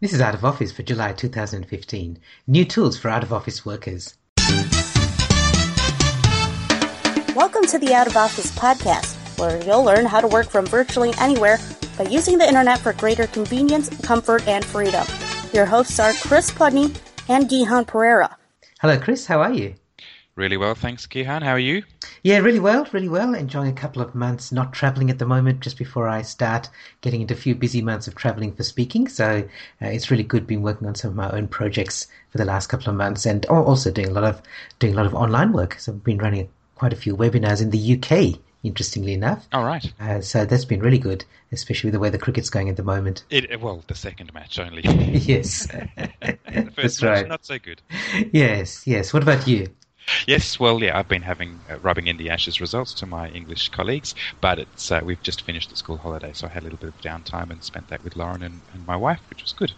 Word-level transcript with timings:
This 0.00 0.12
is 0.12 0.20
Out 0.20 0.36
of 0.36 0.44
Office 0.44 0.70
for 0.70 0.84
July 0.84 1.12
2015. 1.12 2.20
New 2.46 2.64
tools 2.64 2.96
for 2.96 3.08
out 3.08 3.24
of 3.24 3.32
office 3.32 3.66
workers. 3.66 4.14
Welcome 7.34 7.64
to 7.64 7.80
the 7.80 7.92
Out 7.92 8.06
of 8.06 8.16
Office 8.16 8.56
podcast, 8.56 9.16
where 9.40 9.60
you'll 9.64 9.82
learn 9.82 10.06
how 10.06 10.20
to 10.20 10.28
work 10.28 10.46
from 10.46 10.66
virtually 10.66 11.12
anywhere 11.18 11.58
by 11.96 12.04
using 12.04 12.38
the 12.38 12.46
internet 12.46 12.78
for 12.78 12.92
greater 12.92 13.26
convenience, 13.26 13.88
comfort, 14.06 14.46
and 14.46 14.64
freedom. 14.64 15.04
Your 15.52 15.66
hosts 15.66 15.98
are 15.98 16.12
Chris 16.12 16.52
Pudney 16.52 16.92
and 17.28 17.48
Gihan 17.48 17.84
Perera. 17.84 18.36
Hello, 18.80 19.00
Chris. 19.00 19.26
How 19.26 19.40
are 19.40 19.52
you? 19.52 19.74
Really 20.38 20.56
well, 20.56 20.76
thanks, 20.76 21.04
Gihan. 21.04 21.42
How 21.42 21.50
are 21.50 21.58
you? 21.58 21.82
Yeah, 22.22 22.38
really 22.38 22.60
well, 22.60 22.86
really 22.92 23.08
well. 23.08 23.34
Enjoying 23.34 23.70
a 23.70 23.72
couple 23.72 24.00
of 24.00 24.14
months 24.14 24.52
not 24.52 24.72
traveling 24.72 25.10
at 25.10 25.18
the 25.18 25.26
moment, 25.26 25.58
just 25.58 25.76
before 25.76 26.08
I 26.08 26.22
start 26.22 26.68
getting 27.00 27.22
into 27.22 27.34
a 27.34 27.36
few 27.36 27.56
busy 27.56 27.82
months 27.82 28.06
of 28.06 28.14
traveling 28.14 28.52
for 28.52 28.62
speaking. 28.62 29.08
So 29.08 29.48
uh, 29.82 29.86
it's 29.86 30.12
really 30.12 30.22
good 30.22 30.46
being 30.46 30.62
working 30.62 30.86
on 30.86 30.94
some 30.94 31.10
of 31.10 31.16
my 31.16 31.28
own 31.32 31.48
projects 31.48 32.06
for 32.30 32.38
the 32.38 32.44
last 32.44 32.68
couple 32.68 32.88
of 32.88 32.94
months, 32.94 33.26
and 33.26 33.46
also 33.46 33.90
doing 33.90 34.06
a 34.06 34.12
lot 34.12 34.22
of 34.22 34.40
doing 34.78 34.94
a 34.94 34.96
lot 34.96 35.06
of 35.06 35.14
online 35.16 35.52
work. 35.52 35.74
So 35.80 35.90
I've 35.90 36.04
been 36.04 36.18
running 36.18 36.48
quite 36.76 36.92
a 36.92 36.96
few 36.96 37.16
webinars 37.16 37.60
in 37.60 37.70
the 37.70 37.98
UK. 37.98 38.38
Interestingly 38.62 39.14
enough. 39.14 39.48
All 39.52 39.64
right. 39.64 39.92
Uh, 39.98 40.20
so 40.20 40.44
that's 40.44 40.64
been 40.64 40.80
really 40.80 40.98
good, 40.98 41.24
especially 41.50 41.88
with 41.88 41.94
the 41.94 42.00
way 42.00 42.10
the 42.10 42.18
cricket's 42.18 42.50
going 42.50 42.68
at 42.68 42.76
the 42.76 42.84
moment. 42.84 43.24
It, 43.30 43.60
well, 43.60 43.82
the 43.88 43.96
second 43.96 44.32
match 44.34 44.60
only. 44.60 44.82
yes. 44.84 45.66
the 45.96 46.70
first 46.76 46.76
that's 46.76 47.02
match, 47.02 47.10
right. 47.10 47.28
not 47.28 47.44
so 47.44 47.58
good. 47.58 47.82
Yes, 48.32 48.86
yes. 48.86 49.12
What 49.12 49.24
about 49.24 49.48
you? 49.48 49.66
Yes, 50.26 50.58
well, 50.60 50.82
yeah, 50.82 50.98
I've 50.98 51.08
been 51.08 51.22
having 51.22 51.64
uh, 51.68 51.78
rubbing 51.80 52.06
in 52.06 52.16
the 52.16 52.30
ashes 52.30 52.60
results 52.60 52.94
to 52.94 53.06
my 53.06 53.28
English 53.30 53.68
colleagues, 53.70 54.14
but 54.40 54.58
it's 54.58 54.90
uh, 54.90 55.00
we've 55.02 55.22
just 55.22 55.42
finished 55.42 55.70
the 55.70 55.76
school 55.76 55.98
holiday, 55.98 56.32
so 56.32 56.46
I 56.46 56.50
had 56.50 56.62
a 56.62 56.64
little 56.64 56.78
bit 56.78 56.88
of 56.88 57.00
downtime 57.00 57.50
and 57.50 57.62
spent 57.62 57.88
that 57.88 58.02
with 58.02 58.16
Lauren 58.16 58.42
and, 58.42 58.62
and 58.72 58.86
my 58.86 58.96
wife, 58.96 59.22
which 59.30 59.42
was 59.42 59.52
good. 59.52 59.74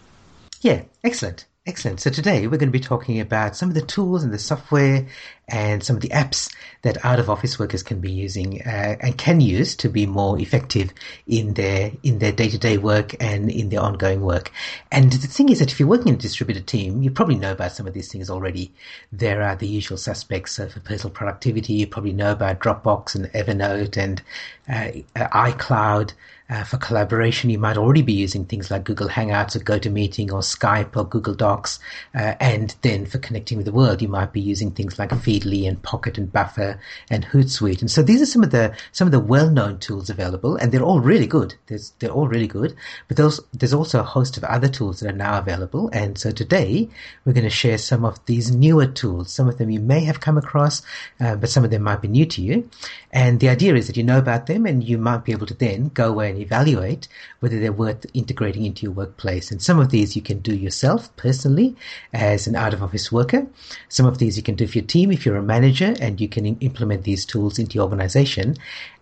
Yeah, 0.61 0.83
excellent. 1.03 1.47
Excellent. 1.67 1.99
So 1.99 2.09
today 2.09 2.47
we're 2.47 2.57
going 2.57 2.69
to 2.69 2.79
be 2.79 2.79
talking 2.79 3.19
about 3.19 3.55
some 3.55 3.69
of 3.69 3.75
the 3.75 3.83
tools 3.83 4.23
and 4.23 4.33
the 4.33 4.39
software 4.39 5.05
and 5.47 5.83
some 5.83 5.95
of 5.95 6.01
the 6.01 6.09
apps 6.09 6.51
that 6.81 7.05
out 7.05 7.19
of 7.19 7.29
office 7.29 7.59
workers 7.59 7.83
can 7.83 7.99
be 7.99 8.09
using 8.09 8.63
uh, 8.63 8.95
and 8.99 9.15
can 9.15 9.41
use 9.41 9.75
to 9.75 9.87
be 9.87 10.07
more 10.07 10.39
effective 10.39 10.91
in 11.27 11.53
their 11.53 11.91
in 12.01 12.17
their 12.17 12.31
day 12.31 12.49
to 12.49 12.57
day 12.57 12.79
work 12.79 13.13
and 13.21 13.51
in 13.51 13.69
their 13.69 13.79
ongoing 13.81 14.21
work. 14.21 14.51
And 14.91 15.11
the 15.11 15.27
thing 15.27 15.49
is 15.49 15.59
that 15.59 15.71
if 15.71 15.79
you're 15.79 15.87
working 15.87 16.07
in 16.07 16.15
a 16.15 16.17
distributed 16.17 16.65
team, 16.65 17.03
you 17.03 17.11
probably 17.11 17.35
know 17.35 17.51
about 17.51 17.73
some 17.73 17.85
of 17.85 17.93
these 17.93 18.11
things 18.11 18.31
already. 18.31 18.73
There 19.11 19.43
are 19.43 19.55
the 19.55 19.67
usual 19.67 19.99
suspects 19.99 20.55
for 20.55 20.79
personal 20.79 21.13
productivity. 21.13 21.73
You 21.73 21.85
probably 21.85 22.13
know 22.13 22.31
about 22.31 22.59
Dropbox 22.59 23.13
and 23.13 23.25
Evernote 23.33 23.97
and 23.97 24.23
uh, 24.67 24.99
iCloud. 25.15 26.13
Uh, 26.51 26.65
for 26.65 26.75
collaboration, 26.75 27.49
you 27.49 27.57
might 27.57 27.77
already 27.77 28.01
be 28.01 28.11
using 28.11 28.43
things 28.43 28.69
like 28.69 28.83
Google 28.83 29.07
Hangouts 29.07 29.55
or 29.55 29.59
GoToMeeting 29.59 30.33
or 30.33 30.41
Skype 30.41 30.97
or 30.97 31.05
Google 31.05 31.33
Docs. 31.33 31.79
Uh, 32.13 32.35
and 32.41 32.75
then 32.81 33.05
for 33.05 33.19
connecting 33.19 33.55
with 33.55 33.65
the 33.65 33.71
world, 33.71 34.01
you 34.01 34.09
might 34.09 34.33
be 34.33 34.41
using 34.41 34.69
things 34.69 34.99
like 34.99 35.11
Feedly 35.11 35.65
and 35.65 35.81
Pocket 35.81 36.17
and 36.17 36.29
Buffer 36.29 36.77
and 37.09 37.23
Hootsuite. 37.23 37.79
And 37.79 37.89
so 37.89 38.01
these 38.01 38.21
are 38.21 38.25
some 38.25 38.43
of 38.43 38.51
the 38.51 38.75
some 38.91 39.07
of 39.07 39.13
the 39.13 39.19
well-known 39.21 39.79
tools 39.79 40.09
available, 40.09 40.57
and 40.57 40.73
they're 40.73 40.83
all 40.83 40.99
really 40.99 41.25
good. 41.25 41.55
There's, 41.67 41.91
they're 41.99 42.11
all 42.11 42.27
really 42.27 42.47
good. 42.47 42.75
But 43.07 43.15
there's 43.15 43.39
there's 43.53 43.73
also 43.73 44.01
a 44.01 44.03
host 44.03 44.35
of 44.35 44.43
other 44.43 44.67
tools 44.67 44.99
that 44.99 45.09
are 45.09 45.15
now 45.15 45.39
available. 45.39 45.89
And 45.93 46.17
so 46.17 46.31
today 46.31 46.89
we're 47.23 47.31
going 47.31 47.45
to 47.45 47.49
share 47.49 47.77
some 47.77 48.03
of 48.03 48.19
these 48.25 48.53
newer 48.53 48.87
tools. 48.87 49.31
Some 49.31 49.47
of 49.47 49.57
them 49.57 49.69
you 49.69 49.79
may 49.79 50.01
have 50.01 50.19
come 50.19 50.37
across, 50.37 50.81
uh, 51.21 51.37
but 51.37 51.49
some 51.49 51.63
of 51.63 51.71
them 51.71 51.83
might 51.83 52.01
be 52.01 52.09
new 52.09 52.25
to 52.25 52.41
you. 52.41 52.69
And 53.11 53.39
the 53.39 53.47
idea 53.47 53.75
is 53.75 53.87
that 53.87 53.95
you 53.95 54.03
know 54.03 54.17
about 54.17 54.47
them, 54.47 54.65
and 54.65 54.83
you 54.83 54.97
might 54.97 55.23
be 55.23 55.31
able 55.31 55.47
to 55.47 55.53
then 55.53 55.91
go 55.93 56.09
away 56.09 56.29
and 56.29 56.40
evaluate 56.41 57.07
whether 57.39 57.59
they're 57.59 57.71
worth 57.71 58.05
integrating 58.13 58.65
into 58.65 58.83
your 58.83 58.91
workplace. 58.91 59.51
And 59.51 59.61
some 59.61 59.79
of 59.79 59.89
these 59.89 60.15
you 60.15 60.21
can 60.21 60.39
do 60.39 60.55
yourself 60.55 61.15
personally 61.15 61.75
as 62.13 62.47
an 62.47 62.55
out 62.55 62.73
of 62.73 62.83
office 62.83 63.11
worker. 63.11 63.47
Some 63.89 64.05
of 64.05 64.17
these 64.17 64.37
you 64.37 64.43
can 64.43 64.55
do 64.55 64.67
for 64.67 64.79
your 64.79 64.87
team 64.87 65.11
if 65.11 65.25
you're 65.25 65.37
a 65.37 65.43
manager 65.43 65.93
and 65.99 66.19
you 66.19 66.27
can 66.27 66.45
implement 66.57 67.03
these 67.03 67.25
tools 67.25 67.59
into 67.59 67.75
your 67.75 67.83
organization. 67.83 68.55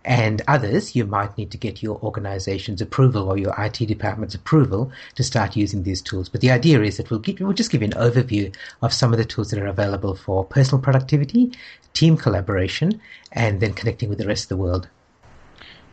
And 0.04 0.40
others 0.48 0.96
you 0.96 1.04
might 1.04 1.36
need 1.36 1.50
to 1.50 1.58
get 1.58 1.82
your 1.82 1.98
organization's 2.02 2.80
approval 2.80 3.28
or 3.28 3.36
your 3.36 3.54
IT 3.58 3.86
department's 3.86 4.34
approval 4.34 4.90
to 5.16 5.22
start 5.22 5.56
using 5.56 5.82
these 5.82 6.00
tools. 6.00 6.28
But 6.28 6.40
the 6.40 6.50
idea 6.50 6.82
is 6.82 6.96
that 6.96 7.10
we'll, 7.10 7.20
give, 7.20 7.40
we'll 7.40 7.52
just 7.52 7.70
give 7.70 7.82
you 7.82 7.88
an 7.88 7.92
overview 7.92 8.54
of 8.82 8.94
some 8.94 9.12
of 9.12 9.18
the 9.18 9.24
tools 9.24 9.50
that 9.50 9.60
are 9.60 9.66
available 9.66 10.14
for 10.14 10.44
personal 10.44 10.80
productivity, 10.80 11.52
team 11.92 12.16
collaboration, 12.16 13.00
and 13.32 13.60
then 13.60 13.74
connecting 13.74 14.08
with 14.08 14.18
the 14.18 14.26
rest 14.26 14.44
of 14.44 14.48
the 14.48 14.56
world. 14.56 14.88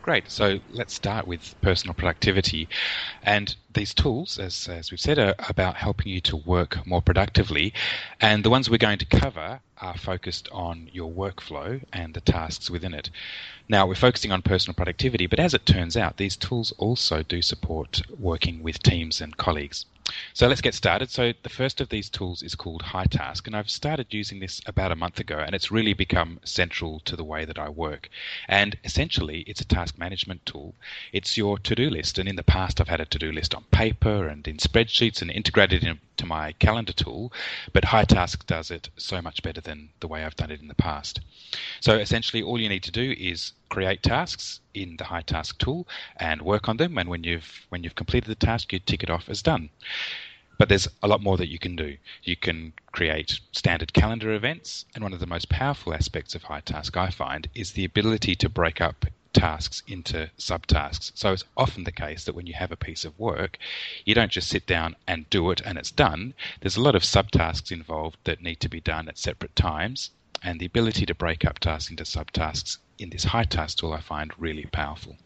Great. 0.08 0.30
So 0.30 0.60
let's 0.70 0.94
start 0.94 1.26
with 1.26 1.54
personal 1.60 1.92
productivity. 1.92 2.66
And 3.22 3.54
these 3.74 3.92
tools, 3.92 4.38
as, 4.38 4.66
as 4.66 4.90
we've 4.90 4.98
said, 4.98 5.18
are 5.18 5.34
about 5.50 5.76
helping 5.76 6.10
you 6.10 6.22
to 6.22 6.36
work 6.38 6.86
more 6.86 7.02
productively. 7.02 7.74
And 8.18 8.42
the 8.42 8.48
ones 8.48 8.70
we're 8.70 8.78
going 8.78 8.96
to 9.00 9.04
cover 9.04 9.60
are 9.82 9.98
focused 9.98 10.48
on 10.50 10.88
your 10.94 11.12
workflow 11.12 11.84
and 11.92 12.14
the 12.14 12.22
tasks 12.22 12.70
within 12.70 12.94
it. 12.94 13.10
Now, 13.68 13.86
we're 13.86 13.96
focusing 13.96 14.32
on 14.32 14.40
personal 14.40 14.74
productivity, 14.74 15.26
but 15.26 15.40
as 15.40 15.52
it 15.52 15.66
turns 15.66 15.94
out, 15.94 16.16
these 16.16 16.38
tools 16.38 16.72
also 16.78 17.22
do 17.22 17.42
support 17.42 18.00
working 18.18 18.62
with 18.62 18.82
teams 18.82 19.20
and 19.20 19.36
colleagues. 19.36 19.84
So 20.38 20.46
let's 20.46 20.60
get 20.60 20.74
started. 20.74 21.10
So 21.10 21.32
the 21.42 21.48
first 21.48 21.80
of 21.80 21.88
these 21.88 22.08
tools 22.08 22.44
is 22.44 22.54
called 22.54 22.84
Hitask, 22.84 23.48
and 23.48 23.56
I've 23.56 23.68
started 23.68 24.14
using 24.14 24.38
this 24.38 24.60
about 24.66 24.92
a 24.92 24.94
month 24.94 25.18
ago, 25.18 25.36
and 25.36 25.52
it's 25.52 25.72
really 25.72 25.94
become 25.94 26.38
central 26.44 27.00
to 27.06 27.16
the 27.16 27.24
way 27.24 27.44
that 27.44 27.58
I 27.58 27.68
work. 27.70 28.08
And 28.46 28.78
essentially, 28.84 29.40
it's 29.48 29.60
a 29.60 29.66
task 29.66 29.98
management 29.98 30.46
tool. 30.46 30.76
It's 31.12 31.36
your 31.36 31.58
to-do 31.58 31.90
list, 31.90 32.20
and 32.20 32.28
in 32.28 32.36
the 32.36 32.44
past, 32.44 32.80
I've 32.80 32.86
had 32.86 33.00
a 33.00 33.06
to-do 33.06 33.32
list 33.32 33.52
on 33.52 33.64
paper 33.72 34.28
and 34.28 34.46
in 34.46 34.58
spreadsheets 34.58 35.22
and 35.22 35.28
integrated 35.28 35.82
into 35.82 36.24
my 36.24 36.52
calendar 36.52 36.92
tool, 36.92 37.32
but 37.72 37.86
Hitask 37.86 38.46
does 38.46 38.70
it 38.70 38.90
so 38.96 39.20
much 39.20 39.42
better 39.42 39.60
than 39.60 39.88
the 39.98 40.06
way 40.06 40.22
I've 40.22 40.36
done 40.36 40.52
it 40.52 40.60
in 40.60 40.68
the 40.68 40.74
past. 40.76 41.18
So 41.80 41.96
essentially, 41.98 42.44
all 42.44 42.60
you 42.60 42.68
need 42.68 42.84
to 42.84 42.92
do 42.92 43.12
is 43.18 43.54
create 43.70 44.04
tasks 44.04 44.60
in 44.72 44.98
the 44.98 45.04
Hitask 45.04 45.58
tool 45.58 45.88
and 46.16 46.42
work 46.42 46.68
on 46.68 46.76
them. 46.76 46.96
And 46.96 47.08
when 47.08 47.24
you've 47.24 47.66
when 47.70 47.82
you've 47.82 47.96
completed 47.96 48.28
the 48.28 48.46
task, 48.46 48.72
you 48.72 48.78
tick 48.78 49.02
it 49.02 49.10
off 49.10 49.28
as 49.28 49.42
done. 49.42 49.70
But 50.58 50.68
there's 50.68 50.88
a 51.04 51.08
lot 51.08 51.22
more 51.22 51.36
that 51.36 51.48
you 51.48 51.58
can 51.58 51.76
do. 51.76 51.96
You 52.24 52.34
can 52.34 52.72
create 52.90 53.38
standard 53.52 53.92
calendar 53.92 54.32
events, 54.32 54.84
and 54.92 55.04
one 55.04 55.12
of 55.12 55.20
the 55.20 55.26
most 55.26 55.48
powerful 55.48 55.94
aspects 55.94 56.34
of 56.34 56.42
Hitask 56.42 56.96
I 56.96 57.10
find 57.10 57.48
is 57.54 57.72
the 57.72 57.84
ability 57.84 58.34
to 58.34 58.48
break 58.48 58.80
up 58.80 59.06
tasks 59.32 59.84
into 59.86 60.30
subtasks. 60.36 61.12
So 61.14 61.32
it's 61.32 61.44
often 61.56 61.84
the 61.84 61.92
case 61.92 62.24
that 62.24 62.34
when 62.34 62.46
you 62.46 62.54
have 62.54 62.72
a 62.72 62.76
piece 62.76 63.04
of 63.04 63.16
work, 63.20 63.56
you 64.04 64.16
don't 64.16 64.32
just 64.32 64.48
sit 64.48 64.66
down 64.66 64.96
and 65.06 65.30
do 65.30 65.48
it 65.52 65.60
and 65.64 65.78
it's 65.78 65.92
done. 65.92 66.34
There's 66.60 66.76
a 66.76 66.82
lot 66.82 66.96
of 66.96 67.02
subtasks 67.02 67.70
involved 67.70 68.18
that 68.24 68.42
need 68.42 68.58
to 68.60 68.68
be 68.68 68.80
done 68.80 69.08
at 69.08 69.16
separate 69.16 69.54
times, 69.54 70.10
and 70.42 70.58
the 70.58 70.66
ability 70.66 71.06
to 71.06 71.14
break 71.14 71.44
up 71.44 71.60
tasks 71.60 71.88
into 71.88 72.02
subtasks 72.02 72.78
in 72.98 73.10
this 73.10 73.26
Hitask 73.26 73.76
tool 73.76 73.92
I 73.92 74.00
find 74.00 74.32
really 74.38 74.66
powerful. 74.66 75.16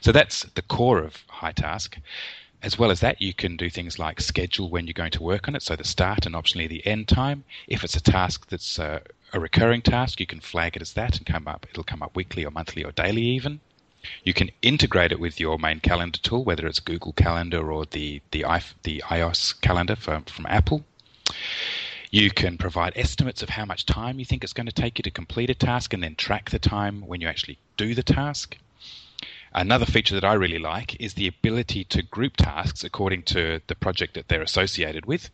So 0.00 0.10
that's 0.10 0.42
the 0.54 0.62
core 0.62 0.98
of 0.98 1.24
Hitask. 1.28 1.98
As 2.62 2.78
well 2.78 2.92
as 2.92 3.00
that, 3.00 3.20
you 3.20 3.34
can 3.34 3.56
do 3.56 3.68
things 3.68 3.98
like 3.98 4.20
schedule 4.20 4.70
when 4.70 4.86
you're 4.86 4.92
going 4.92 5.10
to 5.10 5.22
work 5.22 5.48
on 5.48 5.56
it, 5.56 5.62
so 5.62 5.74
the 5.74 5.82
start 5.82 6.26
and 6.26 6.34
optionally 6.36 6.68
the 6.68 6.86
end 6.86 7.08
time. 7.08 7.42
If 7.66 7.82
it's 7.82 7.96
a 7.96 8.00
task 8.00 8.48
that's 8.48 8.78
uh, 8.78 9.00
a 9.32 9.40
recurring 9.40 9.82
task, 9.82 10.20
you 10.20 10.26
can 10.26 10.40
flag 10.40 10.76
it 10.76 10.82
as 10.82 10.92
that 10.92 11.16
and 11.18 11.26
come 11.26 11.48
up. 11.48 11.66
It'll 11.68 11.82
come 11.82 12.04
up 12.04 12.14
weekly 12.14 12.44
or 12.44 12.52
monthly 12.52 12.84
or 12.84 12.92
daily 12.92 13.22
even. 13.22 13.60
You 14.22 14.32
can 14.32 14.50
integrate 14.62 15.10
it 15.10 15.18
with 15.18 15.40
your 15.40 15.58
main 15.58 15.80
calendar 15.80 16.20
tool, 16.20 16.44
whether 16.44 16.66
it's 16.68 16.78
Google 16.78 17.12
Calendar 17.12 17.72
or 17.72 17.84
the 17.84 18.20
the, 18.30 18.44
the 18.84 19.02
iOS 19.06 19.60
calendar 19.60 19.96
from, 19.96 20.24
from 20.24 20.46
Apple. 20.46 20.84
You 22.12 22.30
can 22.30 22.58
provide 22.58 22.92
estimates 22.94 23.42
of 23.42 23.48
how 23.48 23.64
much 23.64 23.86
time 23.86 24.18
you 24.18 24.24
think 24.24 24.44
it's 24.44 24.52
going 24.52 24.66
to 24.66 24.72
take 24.72 24.98
you 24.98 25.02
to 25.02 25.10
complete 25.10 25.50
a 25.50 25.54
task 25.54 25.94
and 25.94 26.02
then 26.02 26.14
track 26.14 26.50
the 26.50 26.58
time 26.58 27.06
when 27.06 27.20
you 27.20 27.26
actually 27.26 27.58
do 27.76 27.94
the 27.94 28.02
task. 28.02 28.56
Another 29.54 29.86
feature 29.86 30.14
that 30.14 30.24
I 30.24 30.32
really 30.32 30.58
like 30.58 30.98
is 31.00 31.14
the 31.14 31.26
ability 31.26 31.84
to 31.84 32.02
group 32.02 32.36
tasks 32.36 32.84
according 32.84 33.24
to 33.24 33.60
the 33.66 33.74
project 33.74 34.14
that 34.14 34.28
they're 34.28 34.42
associated 34.42 35.04
with. 35.06 35.30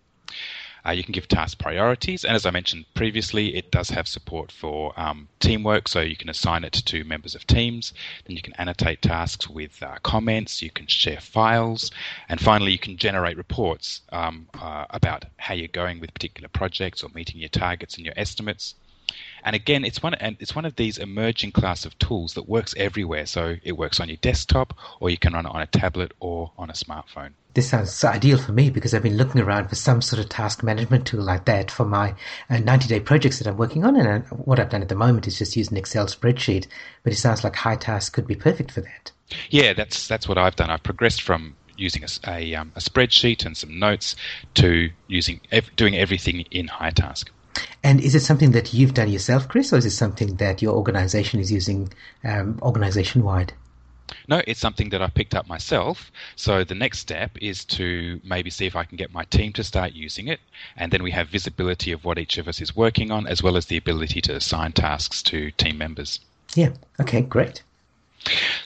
Uh, 0.87 0.91
you 0.91 1.05
can 1.05 1.12
give 1.12 1.29
tasks 1.29 1.55
priorities, 1.55 2.25
and 2.25 2.35
as 2.35 2.47
I 2.47 2.50
mentioned 2.50 2.87
previously, 2.94 3.55
it 3.56 3.70
does 3.70 3.91
have 3.91 4.09
support 4.09 4.50
for 4.50 4.99
um, 4.99 5.29
teamwork, 5.38 5.87
so 5.87 6.00
you 6.00 6.17
can 6.17 6.29
assign 6.29 6.65
it 6.65 6.73
to 6.73 7.05
members 7.05 7.35
of 7.35 7.47
teams. 7.47 7.93
Then 8.25 8.37
you 8.37 8.43
can 8.43 8.55
annotate 8.55 9.03
tasks 9.03 9.49
with 9.49 9.82
uh, 9.82 9.97
comments, 10.03 10.62
you 10.62 10.71
can 10.71 10.87
share 10.87 11.21
files, 11.21 11.91
and 12.29 12.41
finally, 12.41 12.73
you 12.73 12.79
can 12.79 12.97
generate 12.97 13.37
reports 13.37 14.03
um, 14.12 14.49
uh, 14.55 14.87
about 14.91 15.26
how 15.37 15.55
you're 15.55 15.69
going 15.69 16.00
with 16.00 16.14
particular 16.14 16.49
projects 16.49 17.03
or 17.03 17.11
meeting 17.14 17.41
your 17.41 17.50
targets 17.50 17.97
and 17.97 18.05
your 18.06 18.14
estimates. 18.17 18.75
And 19.44 19.55
again, 19.56 19.84
it's 19.84 20.02
one 20.02 20.14
and 20.14 20.37
it's 20.40 20.55
one 20.55 20.64
of 20.64 20.76
these 20.76 20.99
emerging 20.99 21.52
class 21.52 21.84
of 21.84 21.99
tools 21.99 22.34
that 22.34 22.49
works 22.49 22.75
everywhere. 22.76 23.26
So 23.26 23.56
it 23.62 23.72
works 23.72 24.00
on 24.00 24.08
your 24.08 24.19
desktop, 24.19 24.76
or 25.00 25.10
you 25.10 25.19
can 25.19 25.32
run 25.32 25.46
it 25.46 25.52
on 25.52 25.62
a 25.62 25.66
tablet 25.66 26.12
or 26.20 26.52
on 26.58 26.70
a 26.70 26.75
smartphone 26.75 27.32
this 27.58 27.70
sounds 27.70 28.05
ideal 28.05 28.38
for 28.38 28.52
me 28.52 28.70
because 28.70 28.94
I've 28.94 29.02
been 29.02 29.16
looking 29.16 29.40
around 29.40 29.69
for 29.69 29.75
some 29.75 30.00
sort 30.00 30.20
of 30.20 30.28
task 30.28 30.62
management 30.62 31.08
tool 31.08 31.22
like 31.25 31.44
that 31.46 31.72
for 31.72 31.84
my 31.84 32.14
uh, 32.49 32.58
90 32.58 32.87
day 32.87 33.00
projects 33.00 33.38
that 33.38 33.49
I'm 33.49 33.56
working 33.56 33.84
on. 33.84 33.96
And 33.96 34.25
uh, 34.25 34.26
what 34.37 34.60
I've 34.60 34.70
done 34.70 34.82
at 34.82 34.88
the 34.88 34.94
moment 34.94 35.26
is 35.26 35.38
just 35.38 35.56
use 35.56 35.69
an 35.69 35.76
Excel 35.76 36.06
spreadsheet, 36.06 36.69
but 37.02 37.12
it 37.12 37.16
sounds 37.16 37.43
like 37.43 37.54
Hitask 37.54 38.12
could 38.12 38.28
be 38.28 38.37
perfect 38.37 38.70
for 38.70 38.82
that. 38.82 39.11
Yeah, 39.50 39.72
that's 39.72 40.06
that's 40.06 40.28
what 40.28 40.38
I've 40.38 40.54
done. 40.54 40.70
I've 40.70 40.84
progressed 40.84 41.22
from 41.22 41.56
using 41.76 42.04
a, 42.04 42.08
a, 42.31 42.54
um, 42.54 42.72
a 42.76 42.81
spreadsheet 42.81 43.44
and 43.44 43.56
some 43.56 43.76
notes 43.78 44.14
to 44.54 44.90
using 45.08 45.40
doing 45.75 45.96
everything 45.96 46.43
in 46.52 46.69
Hitask. 46.69 47.28
And 47.82 48.00
is 48.00 48.14
it 48.14 48.20
something 48.20 48.52
that 48.52 48.75
you've 48.75 48.94
done 48.94 49.08
yourself, 49.08 49.49
Chris, 49.49 49.72
or 49.72 49.76
is 49.76 49.87
it 49.87 49.90
something 49.90 50.37
that 50.37 50.62
your 50.62 50.75
organization 50.75 51.40
is 51.40 51.50
using 51.50 51.93
um, 52.25 52.58
organization 52.62 53.22
wide? 53.22 53.52
No, 54.26 54.43
it's 54.46 54.60
something 54.60 54.88
that 54.90 55.02
I 55.02 55.08
picked 55.08 55.34
up 55.34 55.46
myself. 55.46 56.10
So 56.37 56.64
the 56.64 56.75
next 56.75 56.99
step 57.00 57.37
is 57.40 57.64
to 57.66 58.20
maybe 58.25 58.50
see 58.50 58.66
if 58.66 58.75
I 58.75 58.84
can 58.84 58.96
get 58.96 59.12
my 59.12 59.25
team 59.25 59.52
to 59.55 59.64
start 59.64 59.93
using 59.93 60.28
it. 60.28 60.40
And 60.76 60.93
then 60.93 61.02
we 61.02 61.10
have 61.10 61.28
visibility 61.28 61.93
of 61.93 62.05
what 62.05 62.19
each 62.19 62.38
of 62.38 62.49
us 62.49 62.60
is 62.60 62.75
working 62.75 63.10
on, 63.10 63.26
as 63.26 63.43
well 63.43 63.56
as 63.56 63.66
the 63.66 63.76
ability 63.76 64.20
to 64.22 64.34
assign 64.34 64.72
tasks 64.72 65.22
to 65.25 65.50
team 65.52 65.76
members. 65.78 66.20
Yeah. 66.54 66.70
Okay, 67.00 67.20
great. 67.20 67.62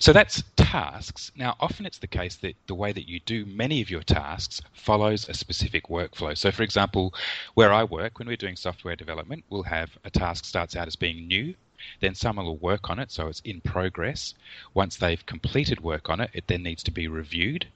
So 0.03 0.13
that's 0.13 0.43
tasks. 0.57 1.31
Now, 1.37 1.55
often 1.61 1.87
it's 1.87 1.99
the 2.01 2.09
case 2.09 2.35
that 2.39 2.57
the 2.67 2.75
way 2.75 2.91
that 2.91 3.09
you 3.09 3.21
do 3.21 3.47
many 3.47 3.81
of 3.81 3.89
your 3.89 4.03
tasks 4.03 4.61
follows 4.73 5.29
a 5.29 5.33
specific 5.33 5.87
workflow. 5.87 6.37
So, 6.37 6.51
for 6.51 6.65
example, 6.65 7.15
where 7.55 7.73
I 7.73 7.85
work, 7.85 8.19
when 8.19 8.27
we're 8.27 8.37
doing 8.37 8.57
software 8.57 8.97
development, 8.97 9.45
we'll 9.49 9.63
have 9.63 9.97
a 10.03 10.11
task 10.11 10.45
starts 10.45 10.75
out 10.75 10.89
as 10.89 10.97
being 10.97 11.29
new, 11.29 11.55
then 12.01 12.17
someone 12.17 12.47
will 12.47 12.57
work 12.57 12.91
on 12.91 12.99
it, 12.99 13.13
so 13.13 13.29
it's 13.29 13.43
in 13.45 13.61
progress. 13.61 14.35
Once 14.75 14.97
they've 14.97 15.25
completed 15.25 15.81
work 15.83 16.11
on 16.11 16.21
it, 16.21 16.31
it 16.33 16.49
then 16.49 16.65
needs 16.65 16.83
to 16.83 16.91
be 16.91 17.07
reviewed. 17.07 17.69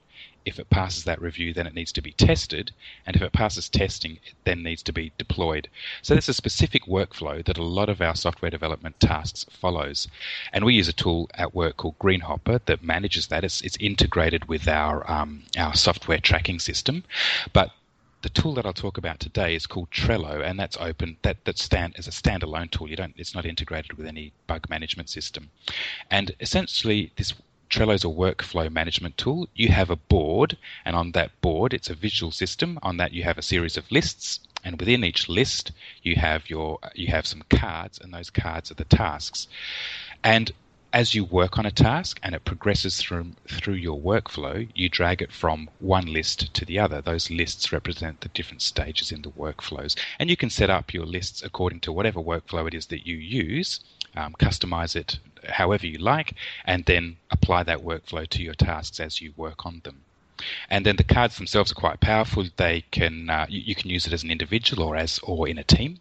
If 0.45 0.61
it 0.61 0.71
passes 0.71 1.05
that 1.05 1.21
review, 1.21 1.53
then 1.53 1.67
it 1.67 1.75
needs 1.75 1.93
to 1.93 2.01
be 2.01 2.13
tested. 2.13 2.73
And 3.05 3.17
if 3.17 3.23
it 3.23 3.33
passes 3.33 3.69
testing, 3.69 4.13
it 4.25 4.35
then 4.45 4.63
needs 4.63 4.83
to 4.85 4.93
be 4.93 5.13
deployed. 5.19 5.69
So 6.03 6.15
there's 6.15 6.29
a 6.29 6.35
specific 6.35 6.85
workflow 6.85 7.45
that 7.45 7.59
a 7.59 7.65
lot 7.65 7.89
of 7.89 8.01
our 8.01 8.15
software 8.15 8.51
development 8.51 9.01
tasks 9.01 9.45
follows. 9.51 10.07
And 10.53 10.65
we 10.65 10.75
use 10.75 10.89
a 10.89 10.93
tool 10.93 11.29
at 11.35 11.55
work 11.55 11.79
called 11.79 11.99
Greenhopper 11.99 12.61
that 12.67 12.85
manages 12.85 13.27
that. 13.27 13.43
It's, 13.43 13.61
it's 13.63 13.77
integrated 13.79 14.47
with 14.47 14.69
our, 14.69 15.11
um, 15.11 15.43
our 15.59 15.75
software 15.75 16.19
tracking 16.19 16.61
system. 16.61 17.03
But 17.53 17.73
the 18.23 18.29
tool 18.31 18.55
that 18.55 18.67
I'll 18.67 18.73
talk 18.73 18.99
about 18.99 19.21
today 19.21 19.55
is 19.55 19.67
called 19.67 19.91
Trello, 19.91 20.45
and 20.45 20.59
that's 20.59 20.77
open. 20.81 21.17
That 21.23 21.45
that 21.45 21.59
stand 21.59 21.95
as 21.97 22.09
a 22.09 22.11
standalone 22.11 22.71
tool. 22.71 22.89
You 22.91 22.97
don't. 22.97 23.15
It's 23.17 23.35
not 23.35 23.47
integrated 23.47 23.93
with 23.93 24.07
any 24.07 24.33
bug 24.49 24.69
management 24.69 25.09
system. 25.09 25.51
And 26.11 26.35
essentially, 26.41 27.13
this 27.17 27.35
Trello 27.69 27.95
is 27.95 28.05
a 28.05 28.09
workflow 28.09 28.71
management 28.71 29.17
tool. 29.17 29.49
You 29.55 29.69
have 29.69 29.91
a 29.91 29.97
board, 29.97 30.57
and 30.85 30.95
on 30.95 31.13
that 31.13 31.41
board, 31.41 31.75
it's 31.75 31.91
a 31.91 31.95
visual 31.95 32.31
system. 32.31 32.79
On 32.83 32.97
that, 32.99 33.13
you 33.13 33.25
have 33.25 33.39
a 33.39 33.43
series 33.43 33.77
of 33.77 33.91
lists, 33.91 34.41
and 34.65 34.79
within 34.79 35.05
each 35.05 35.29
list, 35.29 35.73
you 36.03 36.17
have 36.17 36.49
your 36.49 36.79
you 36.95 37.09
have 37.09 37.27
some 37.27 37.43
cards, 37.51 37.99
and 37.99 38.15
those 38.15 38.31
cards 38.31 38.71
are 38.71 38.75
the 38.75 38.85
tasks. 38.85 39.49
And 40.23 40.53
as 40.93 41.15
you 41.15 41.25
work 41.25 41.59
on 41.59 41.67
a 41.67 41.71
task 41.71 42.19
and 42.23 42.35
it 42.35 42.45
progresses 42.45 42.97
through 42.97 43.33
through 43.49 43.75
your 43.75 44.01
workflow, 44.01 44.69
you 44.75 44.89
drag 44.89 45.21
it 45.21 45.33
from 45.33 45.69
one 45.79 46.07
list 46.07 46.55
to 46.55 46.65
the 46.65 46.79
other. 46.79 47.01
Those 47.01 47.31
lists 47.31 47.73
represent 47.73 48.21
the 48.21 48.29
different 48.29 48.63
stages 48.63 49.13
in 49.13 49.23
the 49.23 49.31
workflows, 49.31 49.97
and 50.19 50.31
you 50.31 50.37
can 50.37 50.51
set 50.51 50.71
up 50.71 50.95
your 50.95 51.05
lists 51.05 51.43
according 51.43 51.81
to 51.81 51.93
whatever 51.93 52.21
workflow 52.21 52.67
it 52.69 52.75
is 52.75 52.87
that 52.87 53.07
you 53.07 53.17
use. 53.17 53.81
Um, 54.17 54.35
customize 54.39 54.97
it 54.97 55.19
however 55.49 55.87
you 55.87 55.99
like, 55.99 56.35
and 56.65 56.85
then 56.85 57.17
apply 57.31 57.63
that 57.65 57.79
workflow 57.79 58.27
to 58.29 58.43
your 58.43 58.55
tasks 58.55 59.01
as 59.01 59.21
you 59.21 59.33
work 59.37 59.67
on 59.67 59.81
them. 59.85 60.03
And 60.69 60.85
then 60.85 60.97
the 60.97 61.05
cards 61.05 61.37
themselves 61.37 61.73
are 61.73 61.77
quite 61.77 62.01
powerful. 62.01 62.45
They 62.57 62.85
can 62.91 63.31
uh, 63.31 63.47
you, 63.49 63.61
you, 63.61 63.75
can 63.75 63.89
use 63.89 64.07
it 64.07 64.13
as 64.13 64.23
an 64.23 64.31
individual 64.31 64.83
or 64.83 64.97
as 64.97 65.19
or 65.23 65.49
in 65.49 65.57
a 65.59 65.65
team. 65.65 65.99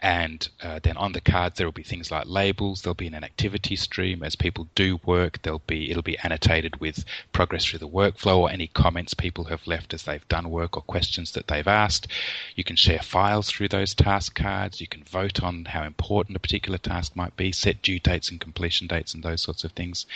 And 0.00 0.48
uh, 0.62 0.80
then 0.82 0.96
on 0.96 1.12
the 1.12 1.20
cards 1.20 1.58
there 1.58 1.66
will 1.66 1.72
be 1.72 1.82
things 1.82 2.10
like 2.10 2.26
labels. 2.26 2.82
There'll 2.82 2.94
be 2.94 3.06
an 3.06 3.24
activity 3.24 3.76
stream 3.76 4.22
as 4.22 4.36
people 4.36 4.68
do 4.74 5.00
work. 5.04 5.40
There'll 5.42 5.62
be 5.66 5.90
it'll 5.90 6.02
be 6.02 6.18
annotated 6.18 6.80
with 6.80 7.04
progress 7.32 7.64
through 7.64 7.80
the 7.80 7.88
workflow 7.88 8.38
or 8.38 8.50
any 8.50 8.66
comments 8.68 9.14
people 9.14 9.44
have 9.44 9.66
left 9.66 9.94
as 9.94 10.02
they've 10.02 10.26
done 10.28 10.50
work 10.50 10.76
or 10.76 10.82
questions 10.82 11.32
that 11.32 11.46
they've 11.48 11.66
asked. 11.66 12.08
You 12.56 12.64
can 12.64 12.76
share 12.76 13.00
files 13.00 13.48
through 13.48 13.68
those 13.68 13.94
task 13.94 14.34
cards. 14.34 14.80
You 14.80 14.86
can 14.86 15.04
vote 15.04 15.42
on 15.42 15.64
how 15.66 15.84
important 15.84 16.36
a 16.36 16.40
particular 16.40 16.78
task 16.78 17.14
might 17.16 17.36
be, 17.36 17.52
set 17.52 17.82
due 17.82 17.98
dates 17.98 18.30
and 18.30 18.40
completion 18.40 18.86
dates, 18.86 19.14
and 19.14 19.22
those 19.22 19.42
sorts 19.42 19.64
of 19.64 19.72
things. 19.72 20.06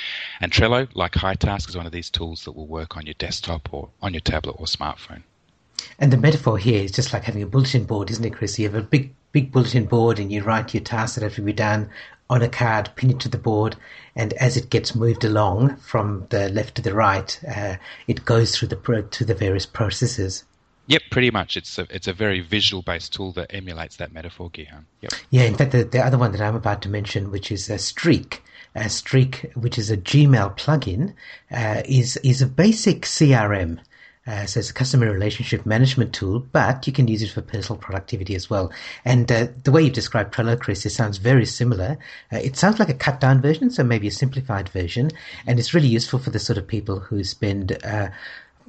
And 0.40 0.52
Trello, 0.52 0.88
like 0.94 1.12
Hitask, 1.12 1.68
is 1.68 1.76
one 1.76 1.86
of 1.86 1.92
these 1.92 2.10
tools 2.10 2.44
that 2.44 2.52
will 2.52 2.66
work 2.66 2.96
on 2.96 3.06
your 3.06 3.14
desktop 3.14 3.72
or 3.72 3.90
on 4.02 4.14
your 4.14 4.20
tablet 4.20 4.56
or 4.58 4.66
smartphone. 4.66 5.22
And 5.98 6.12
the 6.12 6.16
metaphor 6.16 6.58
here 6.58 6.82
is 6.82 6.92
just 6.92 7.12
like 7.12 7.24
having 7.24 7.42
a 7.42 7.46
bulletin 7.46 7.84
board, 7.84 8.10
isn't 8.10 8.24
it, 8.24 8.34
Chris? 8.34 8.58
You 8.58 8.66
have 8.66 8.74
a 8.74 8.82
big 8.82 9.14
big 9.32 9.52
bulletin 9.52 9.84
board 9.84 10.18
and 10.18 10.32
you 10.32 10.42
write 10.42 10.72
your 10.72 10.82
tasks 10.82 11.16
that 11.16 11.24
have 11.24 11.34
to 11.34 11.42
be 11.42 11.52
done 11.52 11.90
on 12.28 12.42
a 12.42 12.48
card, 12.48 12.90
pin 12.96 13.10
it 13.10 13.20
to 13.20 13.28
the 13.28 13.38
board, 13.38 13.76
and 14.16 14.32
as 14.34 14.56
it 14.56 14.70
gets 14.70 14.94
moved 14.94 15.24
along 15.24 15.76
from 15.76 16.26
the 16.30 16.48
left 16.48 16.74
to 16.74 16.82
the 16.82 16.94
right, 16.94 17.38
uh, 17.46 17.76
it 18.08 18.24
goes 18.24 18.56
through 18.56 18.68
the 18.68 18.76
pro- 18.76 19.02
to 19.02 19.24
the 19.24 19.34
various 19.34 19.66
processes. 19.66 20.44
Yep, 20.88 21.02
pretty 21.10 21.30
much. 21.30 21.56
It's 21.56 21.78
a 21.78 21.86
it's 21.90 22.06
a 22.06 22.12
very 22.12 22.40
visual 22.40 22.82
based 22.82 23.12
tool 23.12 23.32
that 23.32 23.54
emulates 23.54 23.96
that 23.96 24.12
metaphor, 24.12 24.50
Gihan. 24.50 24.84
Yep. 25.00 25.12
Yeah, 25.30 25.42
in 25.42 25.56
fact, 25.56 25.72
the, 25.72 25.84
the 25.84 26.00
other 26.00 26.18
one 26.18 26.32
that 26.32 26.40
I'm 26.40 26.54
about 26.54 26.82
to 26.82 26.88
mention, 26.88 27.30
which 27.30 27.50
is 27.50 27.68
a 27.68 27.78
Streak, 27.78 28.42
a 28.74 28.88
Streak, 28.88 29.50
which 29.54 29.78
is 29.78 29.90
a 29.90 29.96
Gmail 29.96 30.56
plugin, 30.56 31.14
uh, 31.50 31.82
is 31.86 32.16
is 32.18 32.40
a 32.40 32.46
basic 32.46 33.02
CRM. 33.02 33.80
Uh, 34.26 34.46
so 34.46 34.60
it's 34.60 34.70
a 34.70 34.74
customer 34.74 35.10
relationship 35.10 35.64
management 35.64 36.12
tool, 36.12 36.40
but 36.40 36.86
you 36.86 36.92
can 36.92 37.06
use 37.06 37.22
it 37.22 37.30
for 37.30 37.42
personal 37.42 37.78
productivity 37.78 38.34
as 38.34 38.50
well. 38.50 38.72
And 39.04 39.30
uh, 39.30 39.48
the 39.62 39.70
way 39.70 39.82
you've 39.82 39.92
described 39.92 40.34
Trello, 40.34 40.58
Chris, 40.58 40.84
it 40.84 40.90
sounds 40.90 41.18
very 41.18 41.46
similar. 41.46 41.98
Uh, 42.32 42.38
it 42.38 42.56
sounds 42.56 42.78
like 42.78 42.88
a 42.88 42.94
cut 42.94 43.20
down 43.20 43.40
version, 43.40 43.70
so 43.70 43.84
maybe 43.84 44.08
a 44.08 44.12
simplified 44.12 44.68
version, 44.68 45.10
and 45.46 45.58
it's 45.58 45.74
really 45.74 45.88
useful 45.88 46.18
for 46.18 46.30
the 46.30 46.38
sort 46.38 46.58
of 46.58 46.66
people 46.66 47.00
who 47.00 47.22
spend 47.22 47.78
uh, 47.84 48.08